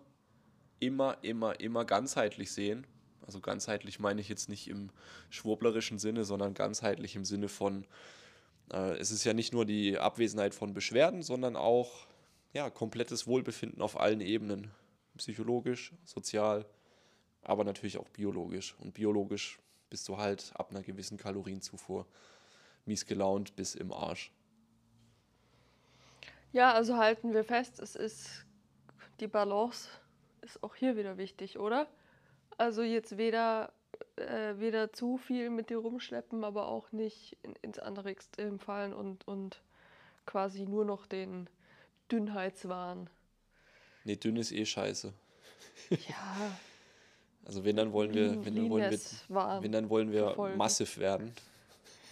immer, 0.79 1.17
immer, 1.21 1.59
immer 1.59 1.85
ganzheitlich 1.85 2.51
sehen. 2.51 2.85
Also 3.25 3.39
ganzheitlich 3.39 3.99
meine 3.99 4.21
ich 4.21 4.29
jetzt 4.29 4.49
nicht 4.49 4.67
im 4.67 4.91
schwurblerischen 5.29 5.97
Sinne, 5.97 6.25
sondern 6.25 6.53
ganzheitlich 6.53 7.15
im 7.15 7.25
Sinne 7.25 7.47
von, 7.49 7.85
äh, 8.71 8.97
es 8.97 9.09
ist 9.09 9.23
ja 9.23 9.33
nicht 9.33 9.51
nur 9.51 9.65
die 9.65 9.97
Abwesenheit 9.97 10.53
von 10.53 10.73
Beschwerden, 10.73 11.23
sondern 11.23 11.55
auch 11.55 12.07
ja, 12.53 12.69
komplettes 12.69 13.25
Wohlbefinden 13.25 13.81
auf 13.81 13.99
allen 13.99 14.21
Ebenen. 14.21 14.71
Psychologisch, 15.17 15.93
sozial, 16.03 16.65
aber 17.41 17.63
natürlich 17.63 17.97
auch 17.97 18.09
biologisch. 18.09 18.75
Und 18.79 18.93
biologisch 18.93 19.59
bist 19.89 20.07
du 20.07 20.17
halt 20.17 20.51
ab 20.55 20.71
einer 20.71 20.81
gewissen 20.81 21.17
Kalorienzufuhr 21.17 22.05
mies 22.85 23.05
gelaunt 23.05 23.55
bis 23.55 23.75
im 23.75 23.91
Arsch. 23.91 24.31
Ja, 26.51 26.73
also 26.73 26.97
halten 26.97 27.33
wir 27.33 27.43
fest, 27.43 27.79
es 27.79 27.95
ist 27.95 28.45
die 29.19 29.27
Balance 29.27 29.89
ist 30.41 30.63
auch 30.63 30.75
hier 30.75 30.95
wieder 30.95 31.17
wichtig, 31.17 31.57
oder? 31.59 31.87
Also 32.57 32.83
jetzt 32.83 33.17
weder, 33.17 33.73
äh, 34.15 34.53
weder 34.57 34.93
zu 34.93 35.17
viel 35.17 35.49
mit 35.49 35.69
dir 35.69 35.77
rumschleppen, 35.77 36.43
aber 36.43 36.67
auch 36.67 36.91
nicht 36.91 37.37
in, 37.41 37.55
ins 37.61 37.79
andere 37.79 38.09
Extrem 38.09 38.59
fallen 38.59 38.93
und, 38.93 39.27
und 39.27 39.61
quasi 40.25 40.65
nur 40.65 40.85
noch 40.85 41.07
den 41.07 41.49
Dünnheitswahn. 42.11 43.09
Nee, 44.03 44.15
dünn 44.15 44.37
ist 44.37 44.51
eh 44.51 44.65
scheiße. 44.65 45.13
Ja, 45.89 46.57
Also 47.45 47.63
wenn 47.63 47.75
dann 47.75 47.91
wollen 47.93 48.13
wir, 48.13 48.27
Lean- 48.29 48.45
wenn 48.45 48.55
dann 48.55 48.69
wollen 48.69 48.91
wir, 48.91 49.61
wenn 49.61 49.71
dann 49.71 49.89
wollen 49.89 50.11
wir 50.11 50.23
verfolgen. 50.25 50.57
massiv 50.57 50.97
werden. 50.97 51.33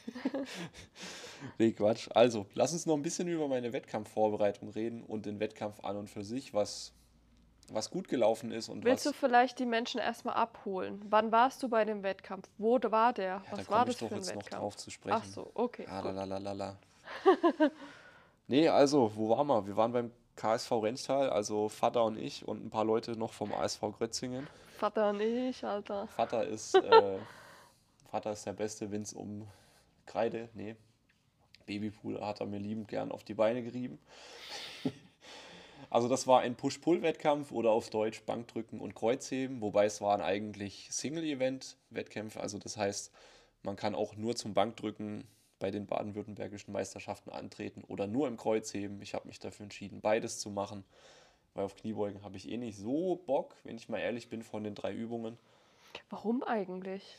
nee, 1.57 1.71
Quatsch. 1.71 2.09
Also, 2.13 2.45
lass 2.53 2.73
uns 2.73 2.85
noch 2.85 2.95
ein 2.95 3.01
bisschen 3.01 3.27
über 3.27 3.47
meine 3.47 3.73
Wettkampfvorbereitung 3.73 4.69
reden 4.69 5.03
und 5.03 5.25
den 5.25 5.39
Wettkampf 5.39 5.83
an 5.83 5.97
und 5.97 6.09
für 6.09 6.23
sich, 6.23 6.53
was, 6.53 6.91
was 7.69 7.89
gut 7.89 8.07
gelaufen 8.07 8.51
ist 8.51 8.69
und 8.69 8.83
Willst 8.83 9.05
du 9.05 9.09
was. 9.11 9.15
vielleicht 9.17 9.59
die 9.59 9.65
Menschen 9.65 9.99
erstmal 9.99 10.35
abholen? 10.35 11.01
Wann 11.09 11.31
warst 11.31 11.63
du 11.63 11.69
bei 11.69 11.85
dem 11.85 12.03
Wettkampf? 12.03 12.47
Wo 12.57 12.77
war 12.81 13.13
der? 13.13 13.25
Ja, 13.25 13.43
da 13.51 13.57
Was 13.57 13.65
komme 13.65 13.77
war 13.79 13.87
ich 13.87 13.93
das 13.93 13.97
doch 13.99 14.09
für 14.09 14.15
ein 14.15 14.21
jetzt 14.21 14.35
noch 14.35 14.43
drauf 14.49 14.77
zu 14.77 14.91
sprechen. 14.91 15.17
Ach 15.19 15.25
so, 15.25 15.51
okay. 15.53 15.85
Gut. 15.85 16.13
lalalala. 16.13 16.75
nee, 18.47 18.67
also, 18.67 19.11
wo 19.15 19.29
waren 19.29 19.47
wir? 19.47 19.65
Wir 19.67 19.75
waren 19.77 19.91
beim 19.91 20.11
KSV 20.35 20.71
Rennstall, 20.71 21.29
also 21.29 21.69
Vater 21.69 22.03
und 22.03 22.17
ich 22.17 22.47
und 22.47 22.65
ein 22.65 22.69
paar 22.69 22.85
Leute 22.85 23.11
noch 23.17 23.33
vom 23.33 23.53
ASV 23.53 23.81
Grötzingen. 23.97 24.47
Vater 24.77 25.09
und 25.11 25.21
ich, 25.21 25.63
Alter. 25.63 26.07
Vater 26.07 26.45
ist, 26.45 26.75
äh, 26.75 27.19
Vater 28.09 28.31
ist 28.31 28.45
der 28.45 28.53
Beste, 28.53 28.91
wenn 28.91 29.03
es 29.03 29.13
um 29.13 29.47
Kreide, 30.05 30.49
nee, 30.53 30.75
Babypool 31.65 32.19
hat 32.21 32.41
er 32.41 32.47
mir 32.47 32.59
liebend 32.59 32.87
gern 32.87 33.11
auf 33.11 33.23
die 33.23 33.33
Beine 33.33 33.63
gerieben. 33.63 33.99
Also 35.89 36.07
das 36.07 36.25
war 36.25 36.39
ein 36.39 36.55
Push-Pull-Wettkampf 36.55 37.51
oder 37.51 37.69
auf 37.69 37.91
Deutsch 37.91 38.23
Bankdrücken 38.23 38.81
und 38.81 38.95
Kreuzheben, 38.95 39.61
wobei 39.61 39.85
es 39.85 40.01
waren 40.01 40.21
eigentlich 40.21 40.87
Single-Event-Wettkämpfe. 40.89 42.39
Also 42.39 42.57
das 42.57 42.77
heißt, 42.77 43.11
man 43.61 43.75
kann 43.75 43.93
auch 43.93 44.15
nur 44.15 44.35
zum 44.35 44.55
Bankdrücken 44.55 45.27
bei 45.63 45.71
den 45.71 45.85
baden-württembergischen 45.87 46.73
Meisterschaften 46.73 47.29
antreten 47.29 47.85
oder 47.85 48.05
nur 48.05 48.27
im 48.27 48.35
Kreuzheben. 48.35 49.01
Ich 49.01 49.13
habe 49.13 49.29
mich 49.29 49.39
dafür 49.39 49.63
entschieden, 49.63 50.01
beides 50.01 50.37
zu 50.39 50.49
machen, 50.49 50.83
weil 51.53 51.63
auf 51.63 51.75
Kniebeugen 51.77 52.21
habe 52.21 52.35
ich 52.35 52.49
eh 52.49 52.57
nicht 52.57 52.77
so 52.77 53.15
Bock, 53.25 53.55
wenn 53.63 53.77
ich 53.77 53.87
mal 53.87 53.99
ehrlich 53.99 54.27
bin, 54.29 54.43
von 54.43 54.65
den 54.65 54.75
drei 54.75 54.93
Übungen. 54.93 55.37
Warum 56.09 56.43
eigentlich? 56.43 57.17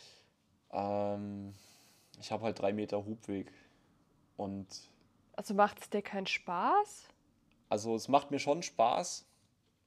Ähm, 0.72 1.54
ich 2.20 2.30
habe 2.32 2.44
halt 2.44 2.58
drei 2.58 2.72
Meter 2.72 3.04
Hubweg. 3.06 3.52
Und 4.36 4.90
Also 5.36 5.54
macht 5.54 5.80
es 5.80 5.90
dir 5.90 6.02
keinen 6.02 6.26
Spaß? 6.26 7.08
also 7.68 7.94
es 7.94 8.08
macht 8.08 8.30
mir 8.30 8.38
schon 8.38 8.62
Spaß, 8.62 9.26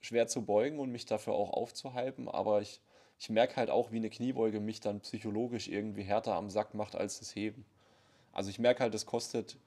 schwer 0.02 0.28
zu 0.28 0.46
beugen 0.46 0.80
und 0.80 0.92
mich 0.92 1.06
dafür 1.06 1.34
auch 1.34 1.52
aufzuhalten, 1.52 2.28
aber 2.28 2.62
ich, 2.62 2.82
ich 3.20 3.30
merke 3.30 3.56
halt 3.56 3.70
auch, 3.72 3.92
wie 3.92 3.98
eine 3.98 4.10
Kniebeuge 4.12 4.60
mich 4.60 4.80
dann 4.80 5.02
psychologisch 5.02 5.68
irgendwie 5.68 6.04
härter 6.04 6.36
am 6.36 6.50
Sack 6.52 6.74
macht 6.76 6.96
als 6.96 7.20
das 7.20 7.36
Heben. 7.36 7.66
Also 8.38 8.52
ich 8.52 8.60
merke 8.60 8.84
halt, 8.84 8.94
das 8.94 9.08
kostet, 9.08 9.58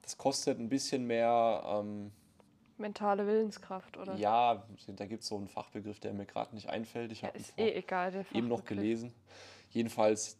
das 0.00 0.16
kostet 0.16 0.58
ein 0.58 0.70
bisschen 0.70 1.06
mehr, 1.06 1.62
ähm, 1.66 2.10
Mentale 2.78 3.26
Willenskraft, 3.26 3.98
oder? 3.98 4.16
ja, 4.16 4.66
da 4.88 5.04
gibt 5.06 5.22
es 5.22 5.28
so 5.28 5.36
einen 5.36 5.46
Fachbegriff, 5.46 6.00
der 6.00 6.14
mir 6.14 6.24
gerade 6.24 6.54
nicht 6.54 6.70
einfällt. 6.70 7.12
Ich 7.12 7.20
Ja, 7.20 7.28
habe 7.28 7.38
eh 7.58 7.74
egal, 7.74 8.10
der 8.12 8.24
eben 8.32 8.48
noch 8.48 8.64
gelesen. 8.64 9.12
Jedenfalls 9.70 10.38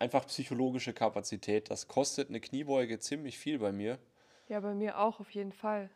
einfach 0.00 0.26
psychologische 0.26 0.92
Kapazität. 0.92 1.70
Das 1.70 1.86
kostet 1.86 2.30
eine 2.30 2.40
Kniebeuge 2.40 2.98
ziemlich 2.98 3.38
viel 3.38 3.60
bei 3.60 3.70
mir. 3.70 4.00
Ja, 4.48 4.58
bei 4.58 4.74
mir 4.74 4.98
auch 4.98 5.20
auf 5.20 5.30
jeden 5.30 5.52
Fall. 5.52 5.90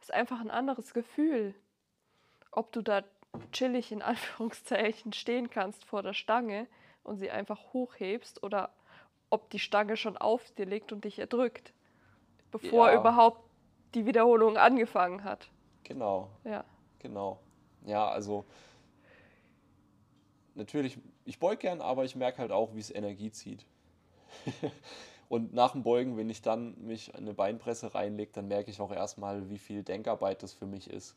Das 0.00 0.08
ist 0.08 0.14
einfach 0.14 0.40
ein 0.40 0.50
anderes 0.50 0.92
Gefühl. 0.92 1.54
Ob 2.50 2.72
du 2.72 2.82
da 2.82 3.04
chillig 3.52 3.92
in 3.92 4.02
Anführungszeichen 4.02 5.12
stehen 5.12 5.50
kannst 5.50 5.84
vor 5.84 6.02
der 6.02 6.14
Stange 6.14 6.66
und 7.04 7.18
sie 7.18 7.30
einfach 7.30 7.72
hochhebst 7.72 8.42
oder 8.42 8.74
ob 9.30 9.50
die 9.50 9.58
Stange 9.58 9.96
schon 9.96 10.16
auf 10.16 10.50
dir 10.52 10.66
liegt 10.66 10.92
und 10.92 11.04
dich 11.04 11.18
erdrückt, 11.18 11.72
bevor 12.50 12.90
Ja. 12.90 13.00
überhaupt 13.00 13.40
die 13.94 14.06
Wiederholung 14.06 14.56
angefangen 14.56 15.24
hat. 15.24 15.48
Genau, 15.84 16.30
Ja. 16.44 16.64
genau. 16.98 17.38
Ja, 17.86 18.08
also 18.08 18.44
natürlich, 20.54 20.98
ich 21.24 21.38
beug 21.38 21.60
gern, 21.60 21.80
aber 21.80 22.04
ich 22.04 22.16
merke 22.16 22.38
halt 22.38 22.52
auch, 22.52 22.74
wie 22.74 22.80
es 22.80 22.90
Energie 22.90 23.30
zieht. 23.30 23.66
Und 25.28 25.54
nach 25.54 25.72
dem 25.72 25.82
Beugen, 25.82 26.16
wenn 26.16 26.28
ich 26.30 26.42
dann 26.42 26.74
mich 26.86 27.08
in 27.08 27.16
eine 27.16 27.34
Beinpresse 27.34 27.94
reinlege, 27.94 28.32
dann 28.32 28.46
merke 28.46 28.70
ich 28.70 28.80
auch 28.80 28.92
erstmal, 28.92 29.48
wie 29.50 29.58
viel 29.58 29.82
Denkarbeit 29.82 30.42
das 30.42 30.52
für 30.52 30.66
mich 30.66 30.88
ist. 30.90 31.16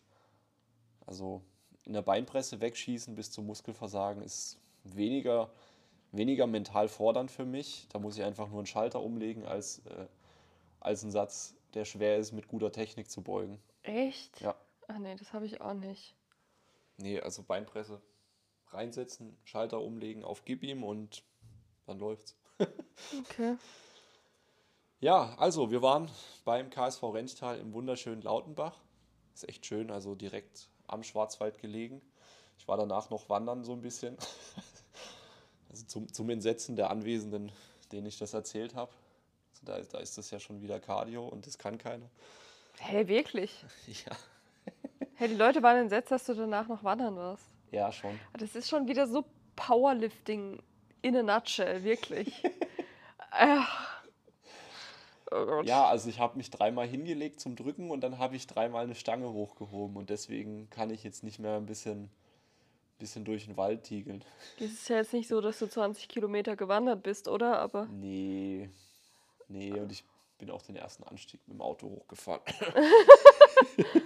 Also 1.05 1.41
in 1.83 1.93
der 1.93 2.01
Beinpresse 2.01 2.59
wegschießen 2.61 3.15
bis 3.15 3.31
zum 3.31 3.45
Muskelversagen 3.45 4.21
ist 4.21 4.59
weniger, 4.83 5.49
weniger 6.11 6.47
mental 6.47 6.87
fordernd 6.87 7.31
für 7.31 7.45
mich. 7.45 7.87
Da 7.91 7.99
muss 7.99 8.17
ich 8.17 8.23
einfach 8.23 8.47
nur 8.49 8.59
einen 8.59 8.67
Schalter 8.67 9.01
umlegen, 9.01 9.45
als, 9.45 9.79
äh, 9.85 10.07
als 10.79 11.03
einen 11.03 11.11
Satz, 11.11 11.55
der 11.73 11.85
schwer 11.85 12.17
ist, 12.17 12.31
mit 12.31 12.47
guter 12.47 12.71
Technik 12.71 13.09
zu 13.09 13.21
beugen. 13.21 13.59
Echt? 13.83 14.41
Ja. 14.41 14.55
Ach 14.87 14.97
nee, 14.99 15.15
das 15.15 15.33
habe 15.33 15.45
ich 15.45 15.61
auch 15.61 15.73
nicht. 15.73 16.15
Nee, 16.97 17.19
also 17.19 17.43
Beinpresse 17.43 18.01
reinsetzen, 18.69 19.37
Schalter 19.43 19.81
umlegen 19.81 20.23
auf 20.23 20.43
Gib 20.45 20.63
ihm 20.63 20.83
und 20.83 21.23
dann 21.85 21.99
läuft's. 21.99 22.35
Okay. 23.19 23.57
Ja, 24.99 25.35
also 25.37 25.69
wir 25.69 25.83
waren 25.83 26.09
beim 26.43 26.71
KSV 26.71 27.03
Renntal 27.03 27.59
im 27.59 27.73
wunderschönen 27.73 28.23
Lautenbach. 28.23 28.81
Ist 29.35 29.47
echt 29.47 29.67
schön, 29.67 29.91
also 29.91 30.15
direkt 30.15 30.67
am 30.87 31.03
Schwarzwald 31.03 31.59
gelegen. 31.59 32.01
Ich 32.57 32.67
war 32.67 32.77
danach 32.77 33.11
noch 33.11 33.29
wandern 33.29 33.63
so 33.63 33.73
ein 33.73 33.81
bisschen. 33.81 34.17
Also 35.77 35.85
zum, 35.85 36.11
zum 36.11 36.29
Entsetzen 36.31 36.75
der 36.75 36.89
Anwesenden, 36.89 37.51
denen 37.91 38.07
ich 38.07 38.17
das 38.17 38.33
erzählt 38.33 38.73
habe. 38.73 38.91
Also 39.51 39.65
da, 39.65 39.75
ist- 39.77 39.93
da 39.93 39.99
ist 39.99 40.17
das 40.17 40.31
ja 40.31 40.39
schon 40.39 40.61
wieder 40.63 40.79
Cardio 40.79 41.27
und 41.27 41.45
das 41.45 41.57
kann 41.59 41.77
keiner. 41.77 42.09
Hey, 42.79 43.07
wirklich? 43.07 43.63
Ja, 43.87 44.15
Hey, 45.15 45.29
die 45.29 45.35
Leute 45.35 45.61
waren 45.63 45.77
entsetzt, 45.77 46.11
dass 46.11 46.25
du 46.25 46.33
danach 46.33 46.67
noch 46.67 46.83
wandern 46.83 47.15
warst. 47.15 47.45
ja 47.71 47.91
schon. 47.91 48.19
Das 48.37 48.55
ist 48.55 48.67
schon 48.69 48.87
wieder 48.87 49.07
so 49.07 49.23
Powerlifting 49.55 50.61
in 51.03 51.15
a 51.15 51.21
nutshell, 51.23 51.83
wirklich. 51.83 52.43
Ach. 53.31 54.01
Oh. 55.31 55.61
Ja, 55.63 55.85
also 55.87 56.09
ich 56.09 56.19
habe 56.19 56.37
mich 56.37 56.49
dreimal 56.51 56.87
hingelegt 56.87 57.39
zum 57.39 57.55
Drücken 57.55 57.89
und 57.91 58.01
dann 58.01 58.17
habe 58.17 58.35
ich 58.35 58.47
dreimal 58.47 58.83
eine 58.85 58.95
Stange 58.95 59.31
hochgehoben 59.31 59.95
und 59.97 60.09
deswegen 60.09 60.69
kann 60.71 60.89
ich 60.89 61.03
jetzt 61.03 61.23
nicht 61.23 61.37
mehr 61.39 61.55
ein 61.57 61.65
bisschen, 61.65 62.09
bisschen 62.97 63.25
durch 63.25 63.45
den 63.45 63.57
Wald 63.57 63.83
tiegeln. 63.83 64.23
Es 64.59 64.71
ist 64.71 64.89
ja 64.89 64.97
jetzt 64.97 65.13
nicht 65.13 65.27
so, 65.27 65.41
dass 65.41 65.59
du 65.59 65.67
20 65.67 66.07
Kilometer 66.07 66.55
gewandert 66.55 67.03
bist, 67.03 67.27
oder? 67.27 67.59
Aber 67.59 67.85
Nee, 67.91 68.69
nee, 69.47 69.71
und 69.79 69.91
ich 69.91 70.03
bin 70.37 70.51
auch 70.51 70.61
den 70.61 70.75
ersten 70.75 71.03
Anstieg 71.03 71.41
mit 71.47 71.57
dem 71.57 71.61
Auto 71.61 71.89
hochgefahren. 71.89 72.41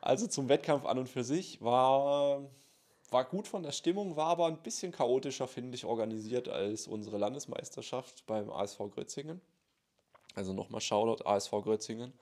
also 0.00 0.26
zum 0.26 0.48
Wettkampf 0.48 0.84
an 0.84 0.98
und 0.98 1.08
für 1.08 1.24
sich 1.24 1.62
war, 1.62 2.42
war 3.10 3.24
gut 3.24 3.48
von 3.48 3.62
der 3.62 3.72
Stimmung, 3.72 4.16
war 4.16 4.26
aber 4.26 4.46
ein 4.46 4.62
bisschen 4.62 4.92
chaotischer, 4.92 5.48
finde 5.48 5.74
ich, 5.76 5.84
organisiert 5.84 6.48
als 6.48 6.86
unsere 6.86 7.18
Landesmeisterschaft 7.18 8.26
beim 8.26 8.50
ASV 8.50 8.78
Grötzingen. 8.94 9.40
Also 10.34 10.52
nochmal 10.52 10.80
Shoutout 10.80 11.24
ASV 11.24 11.50
Grötzingen. 11.62 12.12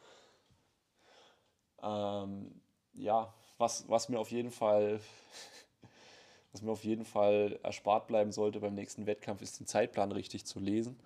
Ähm, 1.83 2.61
ja, 2.92 3.35
was, 3.62 3.88
was 3.88 4.11
mir 4.11 4.18
auf 4.18 4.31
jeden 4.31 4.51
Fall 4.51 5.01
was 6.53 6.61
mir 6.61 6.70
auf 6.70 6.85
jeden 6.85 7.07
Fall 7.07 7.59
erspart 7.62 8.07
bleiben 8.07 8.31
sollte 8.31 8.61
beim 8.61 8.75
nächsten 8.75 9.07
Wettkampf, 9.07 9.40
ist 9.40 9.59
den 9.59 9.66
Zeitplan 9.66 10.12
richtig 10.12 10.44
zu 10.44 10.61
lesen. 10.61 10.98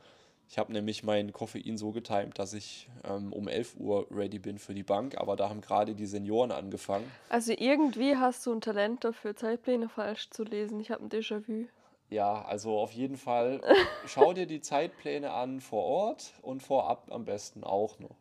Ich 0.48 0.58
habe 0.58 0.72
nämlich 0.72 1.02
mein 1.02 1.32
Koffein 1.32 1.76
so 1.76 1.90
getimt, 1.90 2.38
dass 2.38 2.52
ich 2.52 2.88
ähm, 3.04 3.32
um 3.32 3.48
11 3.48 3.76
Uhr 3.78 4.06
ready 4.10 4.38
bin 4.38 4.58
für 4.58 4.74
die 4.74 4.82
Bank, 4.84 5.18
aber 5.18 5.36
da 5.36 5.48
haben 5.48 5.60
gerade 5.60 5.94
die 5.94 6.06
Senioren 6.06 6.52
angefangen. 6.52 7.10
also 7.28 7.52
irgendwie 7.56 8.16
hast 8.16 8.46
du 8.46 8.52
ein 8.52 8.60
Talent 8.60 9.04
dafür, 9.04 9.34
Zeitpläne 9.36 9.88
falsch 9.88 10.30
zu 10.30 10.44
lesen. 10.44 10.80
Ich 10.80 10.90
habe 10.90 11.04
ein 11.04 11.10
Déjà-vu. 11.10 11.66
Ja, 12.10 12.44
also 12.44 12.78
auf 12.78 12.92
jeden 12.92 13.16
Fall 13.16 13.60
schau 14.06 14.32
dir 14.32 14.46
die 14.46 14.60
Zeitpläne 14.60 15.32
an 15.32 15.60
vor 15.60 15.84
Ort 15.84 16.32
und 16.42 16.62
vorab 16.62 17.08
am 17.10 17.24
besten 17.24 17.64
auch 17.64 17.98
noch. 17.98 18.16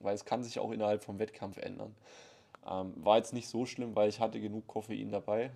Weil 0.00 0.14
es 0.14 0.24
kann 0.24 0.42
sich 0.42 0.58
auch 0.58 0.72
innerhalb 0.72 1.04
vom 1.04 1.20
Wettkampf 1.20 1.58
ändern. 1.58 1.94
Ähm, 2.66 2.92
war 2.96 3.16
jetzt 3.16 3.32
nicht 3.32 3.48
so 3.48 3.66
schlimm, 3.66 3.96
weil 3.96 4.08
ich 4.08 4.20
hatte 4.20 4.40
genug 4.40 4.66
Koffein 4.66 5.10
dabei. 5.10 5.50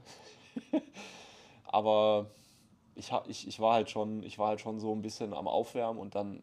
Aber 1.64 2.26
ich, 2.94 3.12
ich, 3.26 3.48
ich, 3.48 3.60
war 3.60 3.74
halt 3.74 3.90
schon, 3.90 4.22
ich 4.22 4.38
war 4.38 4.48
halt 4.48 4.60
schon 4.60 4.80
so 4.80 4.92
ein 4.92 5.02
bisschen 5.02 5.34
am 5.34 5.46
Aufwärmen 5.46 6.00
und 6.00 6.14
dann 6.14 6.42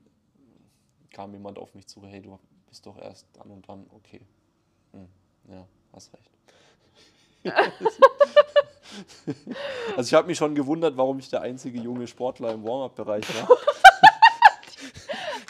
kam 1.12 1.34
jemand 1.34 1.58
auf 1.58 1.74
mich 1.74 1.88
zu, 1.88 2.06
hey, 2.06 2.22
du 2.22 2.40
bist 2.68 2.86
doch 2.86 2.98
erst 2.98 3.28
dann 3.34 3.52
und 3.52 3.68
dann, 3.68 3.86
okay. 3.92 4.22
Hm, 4.92 5.08
ja, 5.50 5.68
hast 5.92 6.14
recht. 6.14 6.32
Also 9.98 10.10
ich 10.10 10.14
habe 10.14 10.28
mich 10.28 10.38
schon 10.38 10.54
gewundert, 10.54 10.98
warum 10.98 11.18
ich 11.18 11.30
der 11.30 11.42
einzige 11.42 11.80
junge 11.80 12.06
Sportler 12.06 12.52
im 12.52 12.64
Warm-up-Bereich 12.64 13.26
war. 13.36 13.58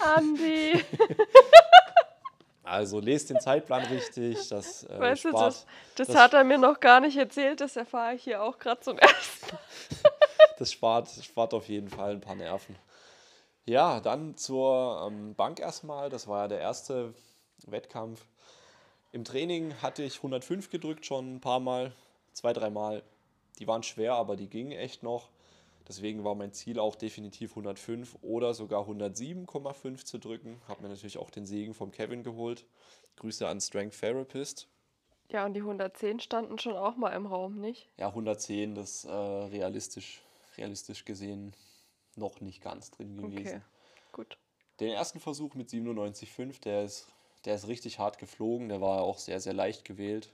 Andi. 0.16 0.82
Also 2.74 3.00
lest 3.00 3.30
den 3.30 3.40
Zeitplan 3.40 3.84
richtig. 3.86 4.48
Das, 4.50 4.84
äh, 4.86 5.00
Weißt 5.00 5.26
du, 5.26 5.30
spart, 5.30 5.46
das, 5.48 5.66
das, 5.96 6.08
das- 6.08 6.16
hat 6.18 6.34
er 6.34 6.44
mir 6.44 6.58
noch 6.58 6.80
gar 6.80 7.00
nicht 7.02 7.16
erzählt. 7.18 7.62
Das 7.62 7.76
erfahre 7.76 8.16
ich 8.16 8.24
hier 8.24 8.42
auch 8.42 8.58
gerade 8.58 8.82
zum 8.82 8.98
ersten 9.00 9.46
Mal. 9.56 9.60
das 10.58 10.72
spart, 10.72 11.10
spart 11.24 11.54
auf 11.54 11.68
jeden 11.70 11.90
Fall 11.90 12.12
ein 12.14 12.22
paar 12.22 12.36
Nerven. 12.36 12.76
Ja, 13.66 14.00
dann 14.00 14.36
zur 14.38 15.06
ähm, 15.08 15.36
Bank 15.36 15.60
erstmal. 15.60 16.10
Das 16.10 16.28
war 16.28 16.44
ja 16.44 16.48
der 16.48 16.60
erste 16.60 17.14
Wettkampf. 17.68 18.26
Im 19.12 19.24
Training 19.24 19.76
hatte 19.82 20.02
ich 20.02 20.18
105 20.18 20.72
gedrückt 20.72 21.06
schon 21.06 21.36
ein 21.36 21.40
paar 21.42 21.60
Mal, 21.60 21.92
zwei, 22.34 22.52
dreimal. 22.54 23.04
Die 23.60 23.68
waren 23.68 23.84
schwer, 23.84 24.16
aber 24.16 24.36
die 24.36 24.48
gingen 24.50 24.72
echt 24.72 25.04
noch. 25.04 25.30
Deswegen 25.88 26.24
war 26.24 26.36
mein 26.36 26.54
Ziel 26.54 26.80
auch 26.80 26.96
definitiv 26.96 27.52
105 27.52 28.18
oder 28.22 28.54
sogar 28.54 28.88
107,5 28.88 30.06
zu 30.06 30.18
drücken. 30.18 30.62
Habe 30.68 30.84
mir 30.84 30.90
natürlich 30.90 31.18
auch 31.18 31.30
den 31.30 31.46
Segen 31.46 31.74
vom 31.74 31.92
Kevin 31.92 32.24
geholt. 32.24 32.66
Grüße 33.18 33.48
an 33.48 33.60
Strength 33.60 34.00
Therapist. 34.00 34.68
Ja, 35.30 35.46
und 35.46 35.54
die 35.54 35.62
110 35.62 36.20
standen 36.20 36.60
schon 36.60 36.76
auch 36.76 36.96
mal 36.96 37.10
im 37.10 37.26
Raum, 37.26 37.60
nicht? 37.60 37.90
Ja, 37.98 38.08
110, 38.10 38.76
das 38.76 39.06
äh, 39.06 39.12
realistisch, 39.12 40.22
realistisch 40.58 41.06
gesehen 41.06 41.54
noch 42.16 42.42
nicht 42.42 42.62
ganz 42.62 42.92
drin 42.92 43.18
gewesen. 43.18 43.40
Okay, 43.40 43.62
gut. 44.12 44.38
Den 44.80 44.90
ersten 44.90 45.20
Versuch 45.20 45.56
mit 45.56 45.70
97,5, 45.70 46.62
der 46.62 46.84
ist, 46.84 47.08
der 47.46 47.56
ist 47.56 47.68
richtig 47.68 48.00
hart 48.00 48.20
geflogen. 48.20 48.70
Der 48.70 48.82
war 48.82 49.02
auch 49.02 49.18
sehr, 49.18 49.40
sehr 49.40 49.54
leicht 49.54 49.86
gewählt. 49.86 50.32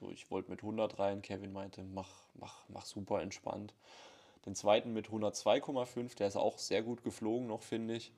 So, 0.00 0.10
ich 0.10 0.30
wollte 0.30 0.50
mit 0.50 0.60
100 0.60 0.98
rein. 0.98 1.22
Kevin 1.22 1.52
meinte, 1.52 1.82
mach, 1.82 2.10
mach, 2.34 2.64
mach 2.68 2.86
super 2.86 3.20
entspannt. 3.20 3.74
Den 4.46 4.54
zweiten 4.54 4.92
mit 4.92 5.08
102,5, 5.08 6.16
der 6.16 6.28
ist 6.28 6.36
auch 6.36 6.58
sehr 6.58 6.82
gut 6.82 7.02
geflogen 7.02 7.46
noch, 7.46 7.62
finde 7.62 7.94
ich. 7.94 8.12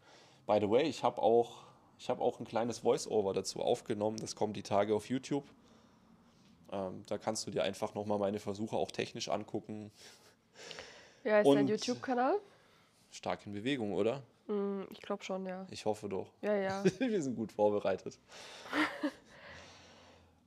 By 0.47 0.59
the 0.61 0.71
way, 0.71 0.83
ich 0.85 1.03
habe 1.03 1.21
auch, 1.21 1.65
ich 1.99 2.09
hab 2.09 2.21
auch 2.21 2.39
ein 2.41 2.47
kleines 2.47 2.81
Voice-Over 2.81 3.33
dazu 3.33 3.61
aufgenommen. 3.61 4.17
Das 4.19 4.37
kommt 4.37 4.57
die 4.57 4.63
Tage 4.63 4.95
auf 4.95 5.09
YouTube. 5.09 5.45
Ähm, 6.71 7.03
da 7.07 7.19
kannst 7.19 7.47
du 7.47 7.51
dir 7.51 7.65
einfach 7.65 7.95
nochmal 7.95 8.19
meine 8.19 8.39
Versuche 8.39 8.77
auch 8.77 8.91
technisch 8.91 9.29
angucken. 9.29 9.91
Ja, 11.25 11.41
ist 11.41 11.47
dein 11.49 11.59
Und- 11.59 11.69
YouTube-Kanal? 11.69 12.39
Stark 13.11 13.45
in 13.47 13.53
Bewegung, 13.53 13.93
oder? 13.93 14.23
Hm, 14.47 14.87
ich 14.91 15.01
glaube 15.03 15.23
schon, 15.23 15.45
ja. 15.47 15.67
Ich 15.71 15.85
hoffe 15.85 16.09
doch. 16.09 16.29
Ja, 16.41 16.55
ja. 16.55 16.83
Wir 16.99 17.23
sind 17.23 17.37
gut 17.37 17.53
vorbereitet. 17.53 18.19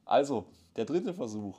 Also, 0.06 0.46
der 0.76 0.86
dritte 0.86 1.14
Versuch. 1.14 1.58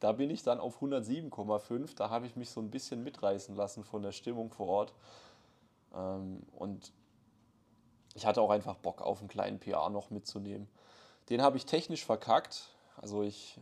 Da 0.00 0.12
bin 0.12 0.30
ich 0.30 0.42
dann 0.42 0.60
auf 0.60 0.80
107,5. 0.82 1.94
Da 1.94 2.10
habe 2.10 2.26
ich 2.26 2.34
mich 2.34 2.50
so 2.50 2.60
ein 2.60 2.70
bisschen 2.70 3.04
mitreißen 3.04 3.54
lassen 3.54 3.84
von 3.84 4.02
der 4.02 4.12
Stimmung 4.12 4.50
vor 4.50 4.66
Ort. 4.66 4.94
Ähm, 5.94 6.42
und 6.56 6.92
ich 8.14 8.26
hatte 8.26 8.40
auch 8.40 8.50
einfach 8.50 8.76
Bock 8.76 9.02
auf 9.02 9.20
einen 9.20 9.28
kleinen 9.28 9.60
PA 9.60 9.88
noch 9.90 10.10
mitzunehmen. 10.10 10.68
Den 11.28 11.42
habe 11.42 11.58
ich 11.58 11.66
technisch 11.66 12.04
verkackt. 12.04 12.70
Also 12.96 13.22
ich, 13.22 13.60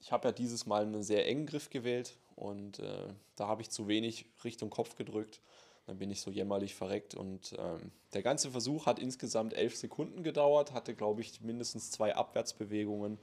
ich 0.00 0.12
habe 0.12 0.28
ja 0.28 0.32
dieses 0.32 0.64
Mal 0.64 0.82
einen 0.82 1.02
sehr 1.02 1.26
engen 1.26 1.46
Griff 1.46 1.70
gewählt 1.70 2.16
und 2.36 2.78
äh, 2.78 3.08
da 3.36 3.48
habe 3.48 3.62
ich 3.62 3.70
zu 3.70 3.88
wenig 3.88 4.26
Richtung 4.44 4.70
Kopf 4.70 4.96
gedrückt. 4.96 5.40
Dann 5.86 5.98
bin 5.98 6.10
ich 6.10 6.20
so 6.20 6.30
jämmerlich 6.30 6.74
verreckt 6.76 7.14
und 7.14 7.56
ähm, 7.58 7.90
der 8.12 8.22
ganze 8.22 8.50
Versuch 8.50 8.86
hat 8.86 8.98
insgesamt 9.00 9.54
elf 9.54 9.76
Sekunden 9.76 10.22
gedauert, 10.22 10.72
hatte 10.72 10.94
glaube 10.94 11.20
ich 11.20 11.40
mindestens 11.40 11.90
zwei 11.90 12.14
Abwärtsbewegungen 12.14 13.18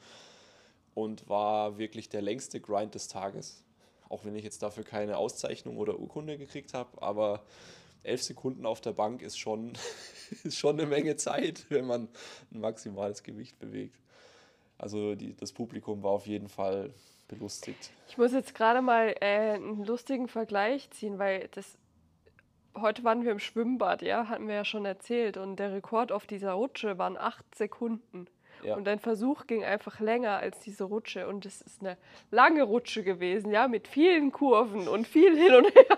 und 0.97 1.29
war 1.29 1.77
wirklich 1.77 2.09
der 2.09 2.23
längste 2.23 2.59
Grind 2.59 2.95
des 2.95 3.07
Tages. 3.07 3.63
Auch 4.09 4.25
wenn 4.25 4.35
ich 4.35 4.43
jetzt 4.43 4.63
dafür 4.63 4.83
keine 4.83 5.17
Auszeichnung 5.17 5.77
oder 5.77 5.99
Urkunde 5.99 6.39
gekriegt 6.39 6.73
habe, 6.73 6.99
aber 7.03 7.43
elf 8.01 8.23
Sekunden 8.23 8.65
auf 8.65 8.81
der 8.81 8.93
Bank 8.93 9.21
ist 9.21 9.37
schon, 9.37 9.73
ist 10.43 10.57
schon 10.57 10.79
eine 10.79 10.89
Menge 10.89 11.15
Zeit, 11.15 11.67
wenn 11.69 11.85
man 11.85 12.07
ein 12.51 12.61
maximales 12.61 13.21
Gewicht 13.21 13.59
bewegt. 13.59 14.01
Also 14.79 15.13
die, 15.13 15.35
das 15.35 15.53
Publikum 15.53 16.01
war 16.01 16.11
auf 16.11 16.25
jeden 16.25 16.49
Fall 16.49 16.91
belustigt. 17.27 17.91
Ich 18.07 18.17
muss 18.17 18.31
jetzt 18.31 18.55
gerade 18.55 18.81
mal 18.81 19.13
äh, 19.21 19.53
einen 19.53 19.85
lustigen 19.85 20.27
Vergleich 20.27 20.89
ziehen, 20.89 21.19
weil 21.19 21.47
das 21.49 21.77
heute 22.75 23.03
waren 23.03 23.23
wir 23.23 23.33
im 23.33 23.39
Schwimmbad, 23.39 24.01
ja, 24.01 24.29
hatten 24.29 24.47
wir 24.47 24.55
ja 24.55 24.65
schon 24.65 24.85
erzählt. 24.85 25.37
Und 25.37 25.57
der 25.57 25.73
Rekord 25.73 26.11
auf 26.11 26.25
dieser 26.25 26.53
Rutsche 26.53 26.97
waren 26.97 27.17
acht 27.17 27.53
Sekunden. 27.53 28.27
Ja. 28.63 28.75
Und 28.75 28.85
dein 28.85 28.99
Versuch 28.99 29.47
ging 29.47 29.63
einfach 29.63 29.99
länger 29.99 30.37
als 30.37 30.59
diese 30.59 30.83
Rutsche. 30.85 31.27
Und 31.27 31.45
es 31.45 31.61
ist 31.61 31.81
eine 31.81 31.97
lange 32.31 32.63
Rutsche 32.63 33.03
gewesen, 33.03 33.51
ja, 33.51 33.67
mit 33.67 33.87
vielen 33.87 34.31
Kurven 34.31 34.87
und 34.87 35.07
viel 35.07 35.35
hin 35.37 35.55
und 35.55 35.73
her. 35.75 35.97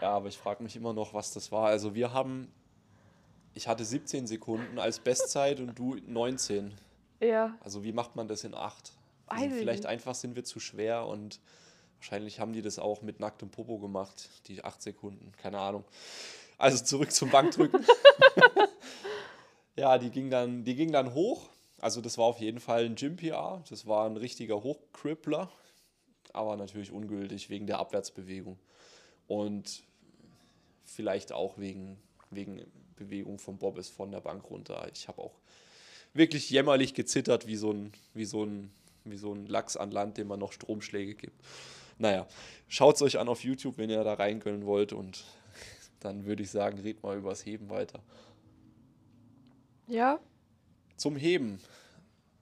Ja, 0.00 0.10
aber 0.12 0.28
ich 0.28 0.38
frage 0.38 0.62
mich 0.62 0.76
immer 0.76 0.92
noch, 0.92 1.12
was 1.14 1.32
das 1.32 1.52
war. 1.52 1.66
Also 1.66 1.94
wir 1.94 2.12
haben, 2.12 2.50
ich 3.54 3.68
hatte 3.68 3.84
17 3.84 4.26
Sekunden 4.26 4.78
als 4.78 4.98
Bestzeit 4.98 5.60
und 5.60 5.78
du 5.78 5.96
19. 6.06 6.72
Ja, 7.20 7.54
Also 7.60 7.84
wie 7.84 7.92
macht 7.92 8.16
man 8.16 8.28
das 8.28 8.44
in 8.44 8.54
8? 8.54 8.92
Weiß 9.26 9.42
Also 9.42 9.54
ich 9.54 9.60
vielleicht 9.60 9.86
einfach 9.86 10.14
sind 10.14 10.36
wir 10.36 10.44
zu 10.44 10.58
schwer 10.58 11.06
und 11.06 11.38
wahrscheinlich 11.98 12.40
haben 12.40 12.54
die 12.54 12.62
das 12.62 12.78
auch 12.78 13.02
mit 13.02 13.20
nacktem 13.20 13.50
Popo 13.50 13.78
gemacht, 13.78 14.30
die 14.46 14.64
8 14.64 14.80
Sekunden, 14.80 15.32
keine 15.36 15.58
Ahnung. 15.58 15.84
Also 16.56 16.82
zurück 16.82 17.12
zum 17.12 17.30
Bankdrücken. 17.30 17.84
ja, 19.76 19.98
die 19.98 20.10
ging, 20.10 20.30
dann, 20.30 20.64
die 20.64 20.74
ging 20.74 20.92
dann 20.92 21.14
hoch. 21.14 21.50
Also 21.80 22.00
das 22.00 22.18
war 22.18 22.26
auf 22.26 22.40
jeden 22.40 22.60
Fall 22.60 22.84
ein 22.84 22.94
Gym-PR. 22.94 23.62
Das 23.68 23.86
war 23.86 24.06
ein 24.06 24.16
richtiger 24.16 24.62
Hochkrippler, 24.62 25.50
aber 26.32 26.56
natürlich 26.56 26.92
ungültig 26.92 27.48
wegen 27.48 27.66
der 27.66 27.78
Abwärtsbewegung. 27.78 28.58
Und 29.26 29.82
vielleicht 30.84 31.32
auch 31.32 31.56
wegen, 31.58 31.98
wegen 32.30 32.62
Bewegung 32.96 33.38
vom 33.38 33.58
Bobbes 33.58 33.88
von 33.88 34.10
der 34.10 34.20
Bank 34.20 34.50
runter. 34.50 34.88
Ich 34.92 35.08
habe 35.08 35.22
auch 35.22 35.38
wirklich 36.12 36.50
jämmerlich 36.50 36.94
gezittert 36.94 37.46
wie 37.46 37.56
so 37.56 37.72
ein, 37.72 37.92
wie 38.14 38.24
so 38.24 38.44
ein, 38.44 38.70
wie 39.04 39.16
so 39.16 39.32
ein 39.32 39.46
Lachs 39.46 39.76
an 39.76 39.90
Land, 39.90 40.18
dem 40.18 40.28
man 40.28 40.40
noch 40.40 40.52
Stromschläge 40.52 41.14
gibt. 41.14 41.40
Naja, 41.98 42.26
schaut 42.68 42.96
es 42.96 43.02
euch 43.02 43.18
an 43.18 43.28
auf 43.28 43.44
YouTube, 43.44 43.78
wenn 43.78 43.90
ihr 43.90 44.02
da 44.04 44.14
reingehen 44.14 44.66
wollt 44.66 44.92
und 44.92 45.24
dann 46.00 46.24
würde 46.26 46.42
ich 46.42 46.50
sagen, 46.50 46.80
red 46.80 47.02
mal 47.02 47.16
übers 47.16 47.44
Heben 47.44 47.70
weiter. 47.70 48.00
Ja, 49.90 50.18
Zum 50.96 51.16
Heben. 51.16 51.60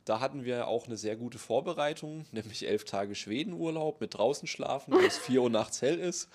Da 0.05 0.21
hatten 0.21 0.45
wir 0.45 0.69
auch 0.69 0.87
eine 0.87 0.97
sehr 0.97 1.17
gute 1.17 1.39
Vorbereitung, 1.39 2.25
nämlich 2.33 2.67
elf 2.67 2.85
Tage 2.85 3.15
Schwedenurlaub 3.15 4.01
mit 4.01 4.15
draußen 4.15 4.49
schlafen, 4.49 4.95
wo 4.95 4.99
es 4.99 5.19
4 5.27 5.43
Uhr 5.43 5.51
nachts 5.51 5.83
hell 5.83 5.99
ist. 5.99 6.31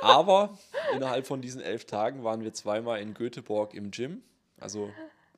Aber 0.00 0.58
innerhalb 0.94 1.26
von 1.26 1.42
diesen 1.42 1.60
elf 1.60 1.84
Tagen 1.84 2.24
waren 2.24 2.42
wir 2.42 2.54
zweimal 2.54 3.00
in 3.02 3.12
Göteborg 3.12 3.74
im 3.74 3.90
Gym. 3.90 4.22
Also 4.58 4.90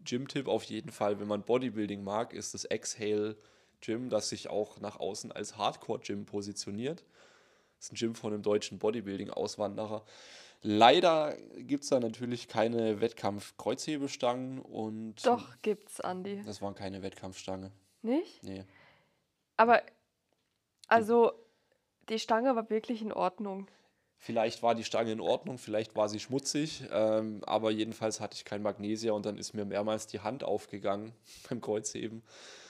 Gym-Tipp 0.04 0.46
auf 0.46 0.62
jeden 0.64 0.90
Fall, 0.90 1.18
wenn 1.18 1.26
man 1.26 1.42
Bodybuilding 1.42 2.04
mag, 2.04 2.32
ist 2.32 2.54
das 2.54 2.64
Exhale 2.64 3.36
Gym, 3.80 4.08
das 4.08 4.28
sich 4.28 4.48
auch 4.48 4.78
nach 4.80 5.00
außen 5.00 5.32
als 5.32 5.56
Hardcore-Gym 5.56 6.26
positioniert. 6.26 7.04
Das 7.76 7.86
ist 7.86 7.92
ein 7.92 7.96
Gym 7.96 8.14
von 8.14 8.32
einem 8.32 8.42
deutschen 8.42 8.78
Bodybuilding-Auswanderer. 8.78 10.04
Leider 10.66 11.36
gibt 11.58 11.84
es 11.84 11.90
da 11.90 12.00
natürlich 12.00 12.48
keine 12.48 13.02
Wettkampf-Kreuzhebestangen 13.02 14.60
und 14.60 15.16
doch 15.26 15.60
gibt's, 15.60 16.00
Andi. 16.00 16.42
das 16.46 16.62
waren 16.62 16.74
keine 16.74 17.02
Wettkampfstange. 17.02 17.70
Nicht? 18.00 18.42
Nee. 18.42 18.64
Aber, 19.58 19.82
also, 20.88 21.32
die 22.08 22.18
Stange 22.18 22.56
war 22.56 22.70
wirklich 22.70 23.02
in 23.02 23.12
Ordnung. 23.12 23.68
Vielleicht 24.16 24.62
war 24.62 24.74
die 24.74 24.84
Stange 24.84 25.12
in 25.12 25.20
Ordnung, 25.20 25.58
vielleicht 25.58 25.96
war 25.96 26.08
sie 26.08 26.18
schmutzig, 26.18 26.84
ähm, 26.90 27.42
aber 27.44 27.70
jedenfalls 27.70 28.20
hatte 28.20 28.36
ich 28.36 28.46
kein 28.46 28.62
Magnesia 28.62 29.12
und 29.12 29.26
dann 29.26 29.36
ist 29.36 29.52
mir 29.52 29.66
mehrmals 29.66 30.06
die 30.06 30.20
Hand 30.20 30.44
aufgegangen 30.44 31.12
beim 31.50 31.60
Kreuzheben. 31.60 32.22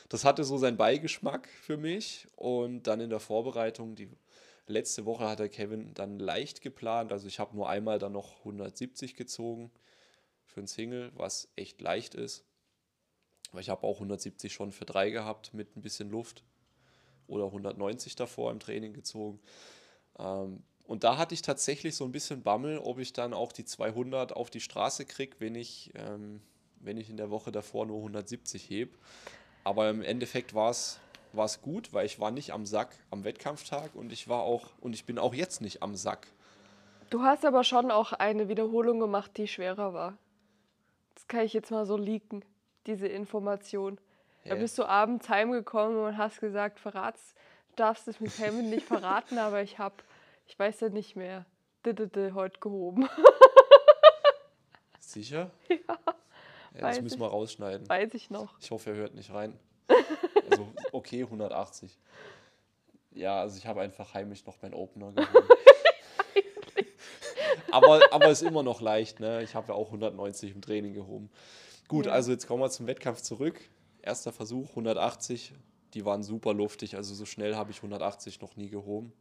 Das 0.09 0.24
hatte 0.24 0.42
so 0.42 0.59
seinen 0.59 0.76
Beigeschmack 0.76 1.48
für 1.48 1.76
mich 1.76 2.26
und 2.35 2.88
dann 2.88 2.98
in 2.98 3.11
der 3.11 3.20
Vorbereitung, 3.20 3.94
die 3.94 4.11
letzte 4.66 5.05
Woche 5.05 5.29
hat 5.29 5.38
der 5.38 5.48
Kevin 5.48 5.94
dann 5.94 6.18
leicht 6.18 6.61
geplant, 6.61 7.12
also 7.12 7.27
ich 7.27 7.38
habe 7.38 7.57
nur 7.57 7.68
einmal 7.68 7.98
dann 7.98 8.12
noch 8.12 8.38
170 8.38 9.16
gezogen 9.16 9.70
für 10.44 10.61
ein 10.61 10.66
Single, 10.66 11.12
was 11.14 11.48
echt 11.57 11.81
leicht 11.81 12.14
ist. 12.14 12.44
Aber 13.50 13.61
ich 13.61 13.70
habe 13.70 13.87
auch 13.87 13.96
170 13.96 14.53
schon 14.53 14.72
für 14.72 14.85
drei 14.85 15.11
gehabt 15.11 15.55
mit 15.55 15.77
ein 15.77 15.83
bisschen 15.83 16.11
Luft 16.11 16.44
oder 17.27 17.46
190 17.46 18.16
davor 18.16 18.50
im 18.50 18.59
Training 18.59 18.92
gezogen. 18.92 19.40
Ähm, 20.18 20.62
und 20.87 21.05
da 21.05 21.16
hatte 21.16 21.35
ich 21.35 21.42
tatsächlich 21.42 21.96
so 21.96 22.05
ein 22.05 22.12
bisschen 22.12 22.42
Bammel, 22.42 22.79
ob 22.79 22.98
ich 22.98 23.12
dann 23.12 23.33
auch 23.33 23.53
die 23.53 23.64
200 23.64 24.33
auf 24.33 24.50
die 24.50 24.61
Straße 24.61 25.07
kriege, 25.07 25.37
wenn 25.38 25.55
ich, 25.55 25.92
ähm, 25.94 26.42
wenn 26.81 26.98
ich 26.98 27.09
in 27.09 27.16
der 27.16 27.31
Woche 27.31 27.53
davor 27.53 27.87
nur 27.87 27.98
170 27.98 28.68
heb. 28.68 28.98
Aber 29.64 29.88
im 29.88 30.03
Endeffekt 30.03 30.53
war 30.53 30.70
es 30.70 31.00
war 31.37 31.44
es 31.47 31.61
gut, 31.62 31.92
weil 31.92 32.07
ich 32.07 32.20
war 32.20 32.31
nicht 32.31 32.53
am 32.53 32.66
Sack 32.66 32.97
am 33.11 33.25
Wettkampftag 33.25 33.94
und 33.94 34.12
ich 34.12 34.29
war 34.29 34.42
auch 34.42 34.70
und 34.81 34.92
ich 34.94 35.05
bin 35.05 35.18
auch 35.18 35.35
jetzt 35.35 35.61
nicht 35.61 35.83
am 35.83 35.94
Sack. 35.94 36.29
Du 37.11 37.23
hast 37.23 37.44
aber 37.44 37.64
schon 37.64 37.90
auch 37.90 38.12
eine 38.12 38.49
Wiederholung 38.49 38.99
gemacht, 39.01 39.37
die 39.37 39.47
schwerer 39.47 39.94
war. 39.94 40.16
Das 41.14 41.29
kann 41.29 41.40
ich 41.44 41.53
jetzt 41.53 41.70
mal 41.70 41.87
so 41.87 41.97
leaken, 41.97 42.44
diese 42.87 43.07
Information. 43.07 43.99
Da 44.44 44.55
Hä? 44.55 44.61
bist 44.61 44.77
du 44.79 44.85
abends 44.85 45.29
heimgekommen 45.29 45.97
und 45.99 46.18
hast 46.18 46.40
gesagt, 46.40 46.81
verrat's, 46.81 47.35
du 47.70 47.77
darfst 47.77 48.09
es 48.09 48.20
mit 48.20 48.35
Kevin 48.37 48.68
nicht 48.70 48.87
verraten, 48.87 49.38
aber 49.38 49.62
ich 49.62 49.79
habe, 49.79 49.94
ich 50.47 50.59
weiß 50.59 50.81
ja 50.81 50.88
nicht 50.88 51.16
mehr, 51.16 51.47
heute 51.87 52.61
gehoben. 52.61 53.09
Sicher? 54.99 55.51
Ja, 55.68 55.77
Ja, 56.75 56.81
das 56.81 57.01
müssen 57.01 57.20
wir 57.20 57.29
rausschneiden. 57.29 57.88
weiß 57.88 58.14
ich 58.14 58.31
noch. 58.31 58.59
Ich 58.59 58.70
hoffe, 58.70 58.90
er 58.90 58.97
hört 58.97 59.14
nicht 59.14 59.33
rein. 59.33 59.59
Also, 60.50 60.68
okay, 60.92 61.22
180. 61.22 61.98
Ja, 63.12 63.40
also 63.40 63.57
ich 63.57 63.66
habe 63.66 63.80
einfach 63.80 64.14
heimlich 64.14 64.44
noch 64.46 64.61
meinen 64.62 64.74
Opener 64.74 65.12
gewonnen. 65.12 65.48
aber, 67.70 68.00
aber 68.12 68.30
ist 68.30 68.42
immer 68.42 68.62
noch 68.62 68.80
leicht, 68.80 69.20
ne? 69.20 69.42
Ich 69.42 69.54
habe 69.54 69.68
ja 69.68 69.74
auch 69.74 69.87
190 69.87 70.52
im 70.52 70.62
Training 70.62 70.94
gehoben. 70.94 71.30
Gut, 71.88 72.07
Ja. 72.07 72.12
also 72.12 72.33
jetzt 72.33 72.46
kommen 72.46 72.62
wir 72.62 72.70
zum 72.70 72.87
Wettkampf 72.87 73.20
zurück. 73.20 73.61
Erster 74.02 74.33
Versuch, 74.33 74.70
180. 74.70 75.52
Die 75.94 76.04
waren 76.04 76.24
super 76.24 76.52
luftig, 76.54 76.96
also 76.96 77.14
so 77.14 77.24
schnell 77.24 77.54
habe 77.54 77.70
ich 77.70 77.76
180 77.78 78.40
noch 78.40 78.57
nie 78.57 78.68
gehoben. 78.68 79.12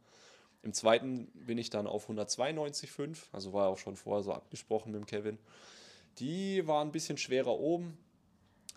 Im 0.62 0.72
zweiten 0.72 1.26
bin 1.34 1.56
ich 1.56 1.70
dann 1.70 1.86
auf 1.86 2.10
192,5, 2.10 3.18
also 3.32 3.52
war 3.52 3.68
auch 3.68 3.78
schon 3.78 3.94
vorher 3.96 4.24
so 4.24 4.32
abgesprochen 4.32 4.90
mit 4.90 5.00
dem 5.00 5.06
Kevin. 5.06 5.38
Die 6.18 6.66
waren 6.66 6.88
ein 6.88 6.92
bisschen 6.92 7.16
schwerer 7.16 7.58
oben, 7.60 7.96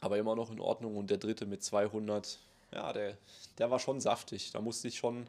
aber 0.01 0.17
immer 0.17 0.36
noch 0.36 0.51
in 0.51 0.60
Ordnung. 0.60 0.97
Und 0.97 1.10
der 1.10 1.17
dritte 1.17 1.45
mit 1.45 1.63
200, 1.63 2.39
ja, 2.73 2.93
der, 2.93 3.17
der 3.57 3.71
war 3.71 3.79
schon 3.79 3.99
saftig. 3.99 4.51
Da 4.51 4.62
musste 4.62 4.88
ich 4.88 4.97
schon 4.97 5.27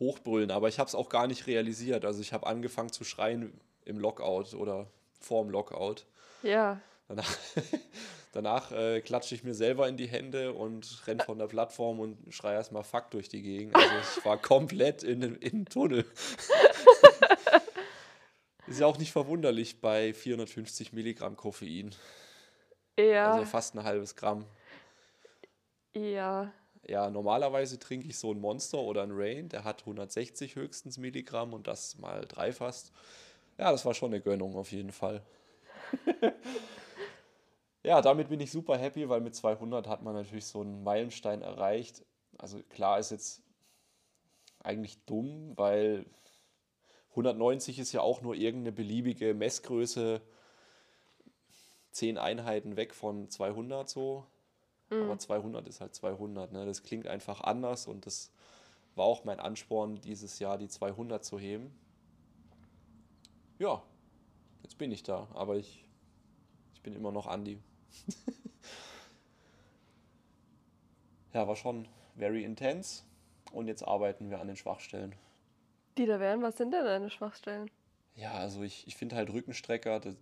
hochbrüllen, 0.00 0.50
aber 0.50 0.68
ich 0.68 0.78
habe 0.78 0.88
es 0.88 0.94
auch 0.94 1.08
gar 1.08 1.26
nicht 1.26 1.46
realisiert. 1.46 2.04
Also 2.04 2.20
ich 2.20 2.32
habe 2.32 2.46
angefangen 2.46 2.92
zu 2.92 3.04
schreien 3.04 3.52
im 3.84 3.98
Lockout 3.98 4.54
oder 4.54 4.86
vorm 5.20 5.50
Lockout. 5.50 6.04
Ja, 6.42 6.80
Danach, 7.08 7.38
danach 8.32 8.72
äh, 8.72 9.00
klatsche 9.00 9.34
ich 9.34 9.44
mir 9.44 9.54
selber 9.54 9.88
in 9.88 9.96
die 9.96 10.06
Hände 10.06 10.52
und 10.52 11.06
renne 11.06 11.22
von 11.24 11.38
der 11.38 11.46
Plattform 11.46 12.00
und 12.00 12.16
schreie 12.30 12.54
erstmal 12.54 12.82
Fuck 12.84 13.10
durch 13.10 13.28
die 13.28 13.42
Gegend. 13.42 13.76
Also 13.76 14.18
ich 14.18 14.24
war 14.24 14.38
komplett 14.38 15.02
in 15.02 15.20
den, 15.20 15.36
in 15.36 15.64
den 15.64 15.66
Tunnel. 15.66 16.06
Ist 18.66 18.80
ja 18.80 18.86
auch 18.86 18.96
nicht 18.96 19.12
verwunderlich 19.12 19.82
bei 19.82 20.14
450 20.14 20.94
Milligramm 20.94 21.36
Koffein. 21.36 21.94
Ja, 22.98 23.32
Also 23.32 23.44
fast 23.44 23.74
ein 23.74 23.84
halbes 23.84 24.16
Gramm. 24.16 24.44
ja. 25.94 26.52
Ja, 26.86 27.08
normalerweise 27.08 27.78
trinke 27.78 28.08
ich 28.08 28.18
so 28.18 28.30
ein 28.32 28.40
Monster 28.40 28.78
oder 28.78 29.02
ein 29.02 29.12
Rain, 29.12 29.48
der 29.48 29.64
hat 29.64 29.80
160 29.80 30.54
höchstens 30.54 30.98
Milligramm 30.98 31.54
und 31.54 31.66
das 31.66 31.96
mal 31.98 32.26
drei 32.26 32.52
fast. 32.52 32.92
Ja, 33.58 33.72
das 33.72 33.86
war 33.86 33.94
schon 33.94 34.12
eine 34.12 34.20
Gönnung 34.20 34.54
auf 34.56 34.70
jeden 34.70 34.92
Fall. 34.92 35.22
ja, 37.82 38.02
damit 38.02 38.28
bin 38.28 38.40
ich 38.40 38.50
super 38.50 38.76
happy, 38.76 39.08
weil 39.08 39.20
mit 39.22 39.34
200 39.34 39.86
hat 39.88 40.02
man 40.02 40.14
natürlich 40.14 40.44
so 40.46 40.60
einen 40.60 40.82
Meilenstein 40.84 41.40
erreicht. 41.40 42.04
Also 42.36 42.60
klar 42.68 42.98
ist 42.98 43.10
jetzt 43.10 43.42
eigentlich 44.62 44.98
dumm, 45.04 45.52
weil 45.56 46.04
190 47.10 47.78
ist 47.78 47.92
ja 47.92 48.00
auch 48.00 48.22
nur 48.22 48.34
irgendeine 48.34 48.72
beliebige 48.72 49.34
Messgröße, 49.34 50.20
10 51.94 52.18
Einheiten 52.18 52.76
weg 52.76 52.94
von 52.94 53.30
200 53.30 53.88
so. 53.88 54.26
Aber 54.90 55.18
200 55.18 55.66
ist 55.66 55.80
halt 55.80 55.94
200, 55.94 56.52
ne? 56.52 56.66
Das 56.66 56.82
klingt 56.82 57.06
einfach 57.06 57.40
anders 57.40 57.86
und 57.86 58.04
das 58.06 58.30
war 58.94 59.06
auch 59.06 59.24
mein 59.24 59.40
Ansporn, 59.40 60.00
dieses 60.00 60.38
Jahr 60.38 60.58
die 60.58 60.68
200 60.68 61.24
zu 61.24 61.38
heben. 61.38 61.74
Ja, 63.58 63.82
jetzt 64.62 64.78
bin 64.78 64.92
ich 64.92 65.02
da, 65.02 65.28
aber 65.34 65.56
ich, 65.56 65.84
ich 66.74 66.82
bin 66.82 66.94
immer 66.94 67.12
noch 67.12 67.26
Andi. 67.26 67.58
ja, 71.32 71.48
war 71.48 71.56
schon 71.56 71.88
very 72.16 72.44
intense 72.44 73.04
und 73.52 73.66
jetzt 73.66 73.82
arbeiten 73.82 74.30
wir 74.30 74.40
an 74.40 74.48
den 74.48 74.56
Schwachstellen. 74.56 75.14
Die 75.96 76.06
da 76.06 76.20
wären, 76.20 76.42
was 76.42 76.56
sind 76.56 76.72
denn 76.72 76.84
deine 76.84 77.10
Schwachstellen? 77.10 77.70
Ja, 78.16 78.32
also 78.32 78.62
ich, 78.62 78.86
ich 78.86 78.96
finde 78.96 79.16
halt 79.16 79.30
Rückenstrecker, 79.30 80.00
das, 80.00 80.16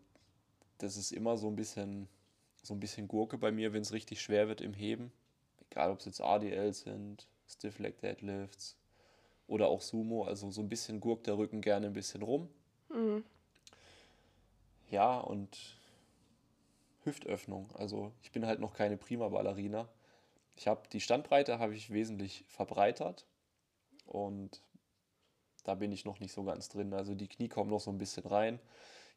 das 0.82 0.96
ist 0.96 1.12
immer 1.12 1.36
so 1.36 1.46
ein 1.46 1.54
bisschen, 1.54 2.08
so 2.62 2.74
ein 2.74 2.80
bisschen 2.80 3.06
Gurke 3.06 3.38
bei 3.38 3.52
mir, 3.52 3.72
wenn 3.72 3.82
es 3.82 3.92
richtig 3.92 4.20
schwer 4.20 4.48
wird 4.48 4.60
im 4.60 4.74
Heben. 4.74 5.12
Egal, 5.70 5.92
ob 5.92 6.00
es 6.00 6.06
jetzt 6.06 6.20
ADL 6.20 6.72
sind, 6.72 7.28
Stiff 7.48 7.78
Leg 7.78 8.00
Deadlifts 8.00 8.76
oder 9.46 9.68
auch 9.68 9.80
Sumo. 9.80 10.24
Also 10.24 10.50
so 10.50 10.60
ein 10.60 10.68
bisschen 10.68 10.98
gurkt 10.98 11.28
der 11.28 11.38
Rücken 11.38 11.60
gerne 11.60 11.86
ein 11.86 11.92
bisschen 11.92 12.22
rum. 12.22 12.48
Mhm. 12.90 13.22
Ja, 14.90 15.18
und 15.18 15.78
Hüftöffnung. 17.04 17.70
Also 17.74 18.12
ich 18.22 18.32
bin 18.32 18.44
halt 18.44 18.58
noch 18.58 18.74
keine 18.74 18.96
prima 18.96 19.28
Ballerina. 19.28 19.88
Ich 20.56 20.66
habe 20.66 20.82
die 20.92 21.00
Standbreite 21.00 21.60
habe 21.60 21.74
ich 21.74 21.90
wesentlich 21.90 22.44
verbreitert 22.48 23.24
und 24.04 24.60
da 25.62 25.76
bin 25.76 25.92
ich 25.92 26.04
noch 26.04 26.18
nicht 26.18 26.32
so 26.32 26.42
ganz 26.42 26.68
drin. 26.68 26.92
Also 26.92 27.14
die 27.14 27.28
Knie 27.28 27.48
kommen 27.48 27.70
noch 27.70 27.80
so 27.80 27.90
ein 27.90 27.98
bisschen 27.98 28.24
rein, 28.24 28.58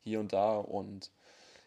hier 0.03 0.19
und 0.19 0.31
da 0.31 0.57
und 0.57 1.11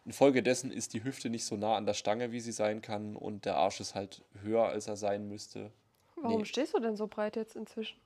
infolgedessen 0.04 0.70
ist 0.70 0.94
die 0.94 1.04
Hüfte 1.04 1.30
nicht 1.30 1.44
so 1.44 1.56
nah 1.56 1.76
an 1.76 1.86
der 1.86 1.94
Stange, 1.94 2.32
wie 2.32 2.40
sie 2.40 2.52
sein 2.52 2.80
kann 2.82 3.16
und 3.16 3.44
der 3.44 3.56
Arsch 3.56 3.80
ist 3.80 3.94
halt 3.94 4.24
höher, 4.42 4.64
als 4.66 4.86
er 4.88 4.96
sein 4.96 5.28
müsste, 5.28 5.72
Warum 6.20 6.38
Nee. 6.38 6.44
stehst 6.46 6.74
du 6.74 6.80
denn 6.80 6.96
so 6.96 7.06
breit 7.06 7.36
jetzt 7.36 7.54
inzwischen? 7.54 7.98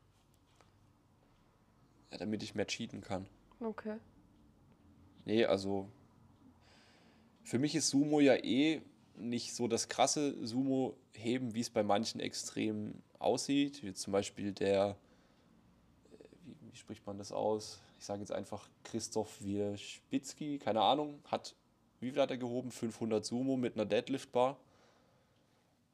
ja, 2.11 2.19
damit 2.19 2.43
ich 2.43 2.55
mehr 2.55 2.67
cheaten 2.67 3.01
kann. 3.01 3.27
Okay. 3.61 3.97
Nee, 5.25 5.45
also 5.47 5.89
für 7.43 7.59
mich 7.59 7.75
ist 7.75 7.89
Sumo 7.89 8.21
ja 8.21 8.35
eh 8.35 8.83
nicht 9.17 9.55
so 9.55 9.67
das 9.69 9.89
krasse 9.89 10.35
Sumo-Heben, 10.45 11.55
wie 11.55 11.61
es 11.61 11.71
bei 11.71 11.83
manchen 11.83 12.21
extrem 12.21 13.03
aussieht. 13.19 13.83
Wie 13.83 13.93
zum 13.95 14.13
Beispiel 14.13 14.53
der, 14.53 14.97
äh, 16.11 16.25
wie, 16.45 16.57
wie 16.71 16.77
spricht 16.77 17.07
man 17.07 17.19
das 17.19 17.33
aus? 17.33 17.81
Ich 17.99 18.05
sage 18.05 18.21
jetzt 18.21 18.33
einfach 18.33 18.69
Christoph 18.85 19.43
Wierspitzki, 19.43 20.59
keine 20.59 20.83
Ahnung, 20.83 21.21
hat, 21.31 21.55
wie 22.03 22.11
viel 22.11 22.21
hat 22.21 22.31
er 22.31 22.37
gehoben? 22.39 22.71
500 22.71 23.25
Sumo 23.25 23.57
mit 23.57 23.75
einer 23.75 23.85
Deadlift-Bar. 23.87 24.59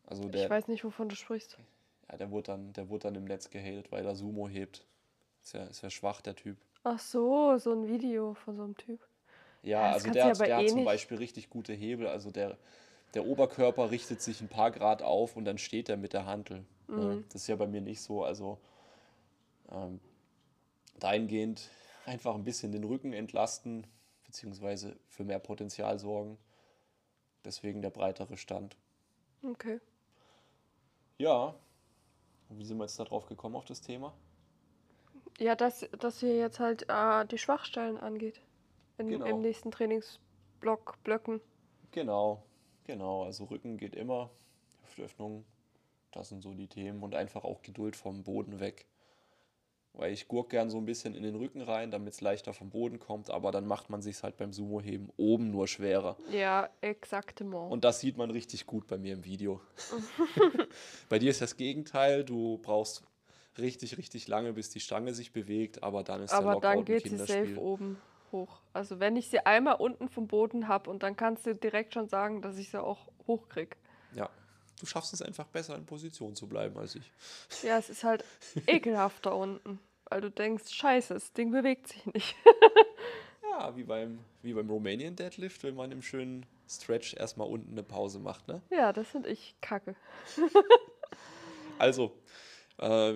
Also 0.07 0.25
Ich 0.25 0.31
der, 0.31 0.51
weiß 0.51 0.69
nicht, 0.69 0.85
wovon 0.85 1.09
du 1.09 1.17
sprichst. 1.17 1.59
ja, 2.11 2.17
der 2.17 2.31
wurde 2.31 2.47
dann, 2.53 2.73
der 2.73 2.89
wurde 2.89 3.05
dann 3.05 3.15
im 3.15 3.25
Netz 3.25 3.51
gehatet, 3.51 3.93
weil 3.93 4.05
er 4.07 4.17
Sumo 4.17 4.49
hebt. 4.49 4.85
Ist 5.43 5.55
ja, 5.55 5.65
ist 5.65 5.83
ja 5.83 5.91
schwach, 5.91 6.21
der 6.21 6.35
Typ. 6.35 6.57
Ach 6.85 6.99
so, 6.99 7.57
so 7.59 7.73
ein 7.73 7.87
Video 7.89 8.35
von 8.35 8.57
so 8.57 8.63
einem 8.65 8.77
Typ. 8.77 9.01
Ja, 9.63 9.81
Ja, 9.89 9.93
also 9.93 10.11
der, 10.11 10.25
hat, 10.27 10.41
der 10.41 10.49
eh 10.49 10.53
hat 10.55 10.69
zum. 10.71 10.85
Beispiel 10.85 11.19
richtig 11.19 11.51
gute 11.51 11.73
Hebel. 11.75 12.07
Also 12.07 12.31
der, 12.31 12.57
der 13.15 13.27
Oberkörper 13.27 13.91
richtet 13.91 14.23
sich 14.23 14.41
ein 14.41 14.49
paar 14.49 14.71
Grad 14.71 15.03
auf 15.03 15.37
und 15.37 15.45
dann 15.45 15.59
steht 15.59 15.89
er 15.89 15.97
mit 15.97 16.13
der 16.13 16.25
Hantel. 16.25 16.65
Mhm. 16.87 17.25
Das 17.33 17.43
ist 17.43 17.49
ja 17.49 17.57
bei 17.57 17.67
mir 17.67 17.81
nicht 17.83 18.01
so. 18.01 18.25
Also 18.25 18.59
ähm, 19.71 20.01
dahingehend 20.99 21.69
einfach 22.07 22.35
ein 22.35 22.45
bisschen 22.45 22.73
den 22.73 22.85
Rücken 22.85 23.13
entlasten, 23.13 23.87
beziehungsweise 24.29 24.97
für 25.09 25.25
mehr 25.25 25.41
Potenzial 25.41 25.99
sorgen. 25.99 26.39
Deswegen 27.45 27.83
der 27.83 27.91
breitere 27.91 28.37
Stand. 28.37 28.77
Okay. 29.43 29.81
Ja, 31.17 31.55
und 32.49 32.59
wie 32.59 32.65
sind 32.65 32.77
wir 32.77 32.85
jetzt 32.85 33.01
da 33.01 33.05
drauf 33.05 33.27
gekommen 33.27 33.57
auf 33.57 33.65
das 33.65 33.81
Thema? 33.81 34.15
Ja, 35.39 35.57
dass, 35.57 35.89
dass 35.99 36.23
wir 36.23 36.37
jetzt 36.37 36.61
halt 36.61 36.87
äh, 36.89 37.27
die 37.27 37.39
Schwachstellen 37.39 37.99
angeht. 37.99 38.41
In, 38.99 39.09
Genau. 39.09 39.27
Im 39.27 39.41
nächsten 39.41 39.71
Trainingsblock, 39.71 41.03
Blöcken. 41.05 41.41
Genau, 41.93 42.43
genau. 42.85 43.25
Also 43.25 43.45
Rücken 43.45 43.79
geht 43.79 43.95
immer, 43.95 44.31
Hüftöffnung, 44.83 45.45
das 46.11 46.29
sind 46.29 46.43
so 46.43 46.55
die 46.55 46.69
Themen 46.69 47.03
und 47.03 47.15
einfach 47.15 47.45
auch 47.45 47.63
Geduld 47.63 47.97
vom 47.97 48.25
Boden 48.25 48.61
weg. 48.61 48.87
Weil 49.99 50.13
ich 50.13 50.29
gurk 50.29 50.51
gern 50.51 50.71
so 50.71 50.79
ein 50.79 50.87
bisschen 50.87 51.17
in 51.17 51.25
den 51.25 51.35
Rücken 51.35 51.61
rein, 51.61 51.91
damit 51.91 52.15
es 52.15 52.21
leichter 52.21 52.55
vom 52.55 52.71
Boden 52.71 53.01
kommt, 53.01 53.31
aber 53.31 53.51
dann 53.51 53.67
macht 53.67 53.91
man 53.91 54.01
sich 54.01 54.23
halt 54.23 54.37
beim 54.37 54.53
Sumo-Heben 54.53 55.11
oben 55.17 55.51
nur 55.51 55.67
schwerer. 55.67 56.17
Ja, 56.31 56.71
exaktement. 56.81 57.73
Und 57.73 57.83
das 57.83 57.99
sieht 57.99 58.17
man 58.17 58.31
richtig 58.31 58.67
gut 58.67 58.87
bei 58.87 58.97
mir 58.97 59.15
im 59.15 59.25
Video. 59.25 59.61
bei 61.09 61.19
dir 61.19 61.31
ist 61.31 61.41
das 61.41 61.57
Gegenteil, 61.57 62.25
du 62.25 62.59
brauchst 62.59 63.03
richtig, 63.59 63.99
richtig 63.99 64.29
lange, 64.29 64.53
bis 64.53 64.71
die 64.71 64.79
Stange 64.79 65.15
sich 65.15 65.33
bewegt, 65.33 65.83
aber 65.83 66.05
dann 66.05 66.23
ist 66.23 66.31
der 66.31 66.39
Aber 66.39 66.53
Lockout 66.53 66.65
dann 66.65 66.79
ein 66.79 66.85
geht 66.85 67.03
sie 67.03 67.17
safe 67.17 67.59
oben 67.59 68.01
hoch. 68.31 68.61
Also 68.73 69.01
wenn 69.01 69.17
ich 69.17 69.29
sie 69.31 69.41
einmal 69.41 69.75
unten 69.75 70.09
vom 70.09 70.29
Boden 70.29 70.69
habe 70.69 70.91
und 70.91 71.03
dann 71.03 71.17
kannst 71.17 71.45
du 71.45 71.57
direkt 71.57 71.95
schon 71.95 72.09
sagen, 72.09 72.41
dass 72.41 72.57
ich 72.57 72.71
sie 72.71 72.81
auch 72.81 73.09
hochkrieg. 73.27 73.77
Ja, 74.15 74.31
du 74.79 74.87
schaffst 74.87 75.13
es 75.13 75.23
einfach 75.23 75.49
besser 75.49 75.75
in 75.75 75.87
Position 75.87 76.37
zu 76.37 76.47
bleiben 76.47 76.79
als 76.79 76.95
ich. 76.95 77.11
Ja, 77.65 77.79
es 77.79 77.91
ist 77.91 78.05
halt 78.05 78.25
ekelhaft 78.69 79.27
da 79.27 79.31
unten. 79.31 79.81
Weil 80.11 80.21
du 80.21 80.31
denkst, 80.31 80.73
scheiße, 80.73 81.15
das 81.15 81.33
Ding 81.33 81.51
bewegt 81.51 81.89
sich 81.89 82.07
nicht. 82.07 82.37
Ja, 83.59 83.77
wie 83.77 83.83
beim, 83.83 84.21
wie 84.43 84.53
beim 84.53 84.71
Romanian 84.71 85.17
Deadlift, 85.17 85.65
wenn 85.65 85.75
man 85.75 85.91
im 85.91 86.01
schönen 86.01 86.47
Stretch 86.69 87.15
erstmal 87.15 87.49
unten 87.49 87.73
eine 87.73 87.83
Pause 87.83 88.21
macht. 88.21 88.47
Ne? 88.47 88.63
Ja, 88.71 88.93
das 88.93 89.09
finde 89.09 89.31
ich 89.31 89.57
kacke. 89.61 89.97
Also, 91.79 92.13
äh, 92.79 93.15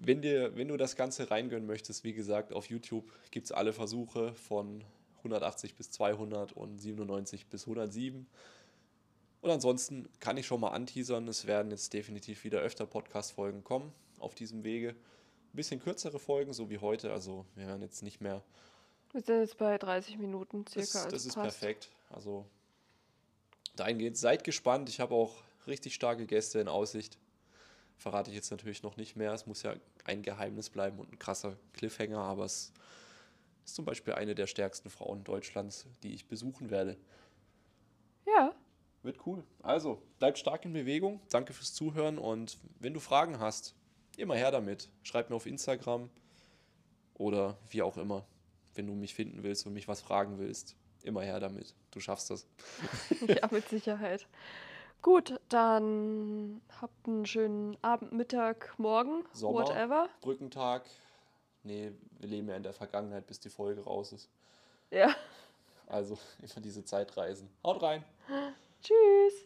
wenn, 0.00 0.22
dir, 0.22 0.56
wenn 0.56 0.68
du 0.68 0.76
das 0.78 0.96
Ganze 0.96 1.30
reingönnen 1.30 1.66
möchtest, 1.66 2.04
wie 2.04 2.14
gesagt, 2.14 2.52
auf 2.52 2.70
YouTube 2.70 3.12
gibt 3.30 3.46
es 3.46 3.52
alle 3.52 3.74
Versuche 3.74 4.34
von 4.34 4.82
180 5.18 5.74
bis 5.74 5.90
200 5.90 6.52
und 6.52 6.78
97 6.78 7.48
bis 7.48 7.64
107. 7.64 8.26
Und 9.40 9.50
ansonsten 9.50 10.08
kann 10.20 10.36
ich 10.36 10.46
schon 10.46 10.60
mal 10.60 10.70
anteasern, 10.70 11.28
es 11.28 11.46
werden 11.46 11.70
jetzt 11.70 11.92
definitiv 11.92 12.44
wieder 12.44 12.60
öfter 12.60 12.86
Podcast-Folgen 12.86 13.62
kommen 13.62 13.92
auf 14.18 14.34
diesem 14.34 14.64
Wege. 14.64 14.94
Ein 15.52 15.56
bisschen 15.56 15.80
kürzere 15.80 16.18
Folgen, 16.18 16.52
so 16.52 16.70
wie 16.70 16.78
heute. 16.78 17.12
Also 17.12 17.44
wir 17.54 17.66
werden 17.66 17.82
jetzt 17.82 18.02
nicht 18.02 18.20
mehr 18.20 18.42
Wir 19.12 19.20
sind 19.22 19.40
jetzt 19.40 19.58
bei 19.58 19.76
30 19.78 20.18
Minuten 20.18 20.66
circa. 20.66 20.80
Das, 20.86 20.96
also 20.96 21.10
das 21.10 21.26
ist 21.26 21.34
passt. 21.34 21.60
perfekt. 21.60 21.90
Also 22.10 22.46
dahingehend, 23.76 24.16
seid 24.16 24.44
gespannt. 24.44 24.88
Ich 24.88 25.00
habe 25.00 25.14
auch 25.14 25.34
richtig 25.66 25.94
starke 25.94 26.26
Gäste 26.26 26.60
in 26.60 26.68
Aussicht. 26.68 27.18
Verrate 27.96 28.30
ich 28.30 28.36
jetzt 28.36 28.50
natürlich 28.50 28.82
noch 28.82 28.96
nicht 28.96 29.16
mehr. 29.16 29.32
Es 29.32 29.46
muss 29.46 29.62
ja 29.62 29.74
ein 30.04 30.22
Geheimnis 30.22 30.70
bleiben 30.70 30.98
und 30.98 31.12
ein 31.12 31.18
krasser 31.18 31.56
Cliffhanger, 31.72 32.18
aber 32.20 32.44
es 32.44 32.72
ist 33.64 33.74
zum 33.74 33.84
Beispiel 33.84 34.14
eine 34.14 34.34
der 34.34 34.46
stärksten 34.46 34.88
Frauen 34.88 35.24
Deutschlands, 35.24 35.86
die 36.02 36.14
ich 36.14 36.26
besuchen 36.28 36.70
werde. 36.70 36.96
Ja, 38.26 38.54
Wird 39.02 39.26
cool. 39.26 39.42
Also, 39.62 40.02
bleibt 40.18 40.38
stark 40.38 40.64
in 40.64 40.72
Bewegung. 40.72 41.20
Danke 41.30 41.52
fürs 41.52 41.72
Zuhören 41.74 42.18
und 42.18 42.58
wenn 42.78 42.94
du 42.94 43.00
Fragen 43.00 43.38
hast, 43.40 43.74
immer 44.18 44.34
her 44.34 44.50
damit. 44.50 44.88
Schreib 45.02 45.30
mir 45.30 45.36
auf 45.36 45.46
Instagram 45.46 46.10
oder 47.14 47.56
wie 47.70 47.82
auch 47.82 47.96
immer. 47.96 48.24
Wenn 48.74 48.86
du 48.86 48.94
mich 48.94 49.14
finden 49.14 49.42
willst 49.42 49.66
und 49.66 49.72
mich 49.74 49.88
was 49.88 50.00
fragen 50.00 50.38
willst, 50.38 50.76
immer 51.02 51.22
her 51.22 51.40
damit. 51.40 51.74
Du 51.90 52.00
schaffst 52.00 52.30
das. 52.30 52.46
ja, 53.26 53.48
mit 53.50 53.68
Sicherheit. 53.68 54.26
Gut, 55.02 55.40
dann 55.48 56.60
habt 56.80 57.06
einen 57.06 57.24
schönen 57.24 57.76
Abend, 57.82 58.12
Mittag, 58.12 58.74
Morgen, 58.78 59.24
Sommer. 59.32 59.60
whatever. 59.60 60.08
Brückentag. 60.20 60.84
Nee, 61.62 61.92
wir 62.18 62.28
leben 62.28 62.48
ja 62.48 62.56
in 62.56 62.62
der 62.62 62.72
Vergangenheit, 62.72 63.26
bis 63.26 63.38
die 63.40 63.50
Folge 63.50 63.82
raus 63.82 64.12
ist. 64.12 64.28
Ja, 64.90 65.14
Also 65.86 66.18
immer 66.42 66.64
diese 66.64 66.84
Zeitreisen. 66.84 67.48
Haut 67.64 67.82
rein! 67.82 68.04
tschüss. 68.82 69.44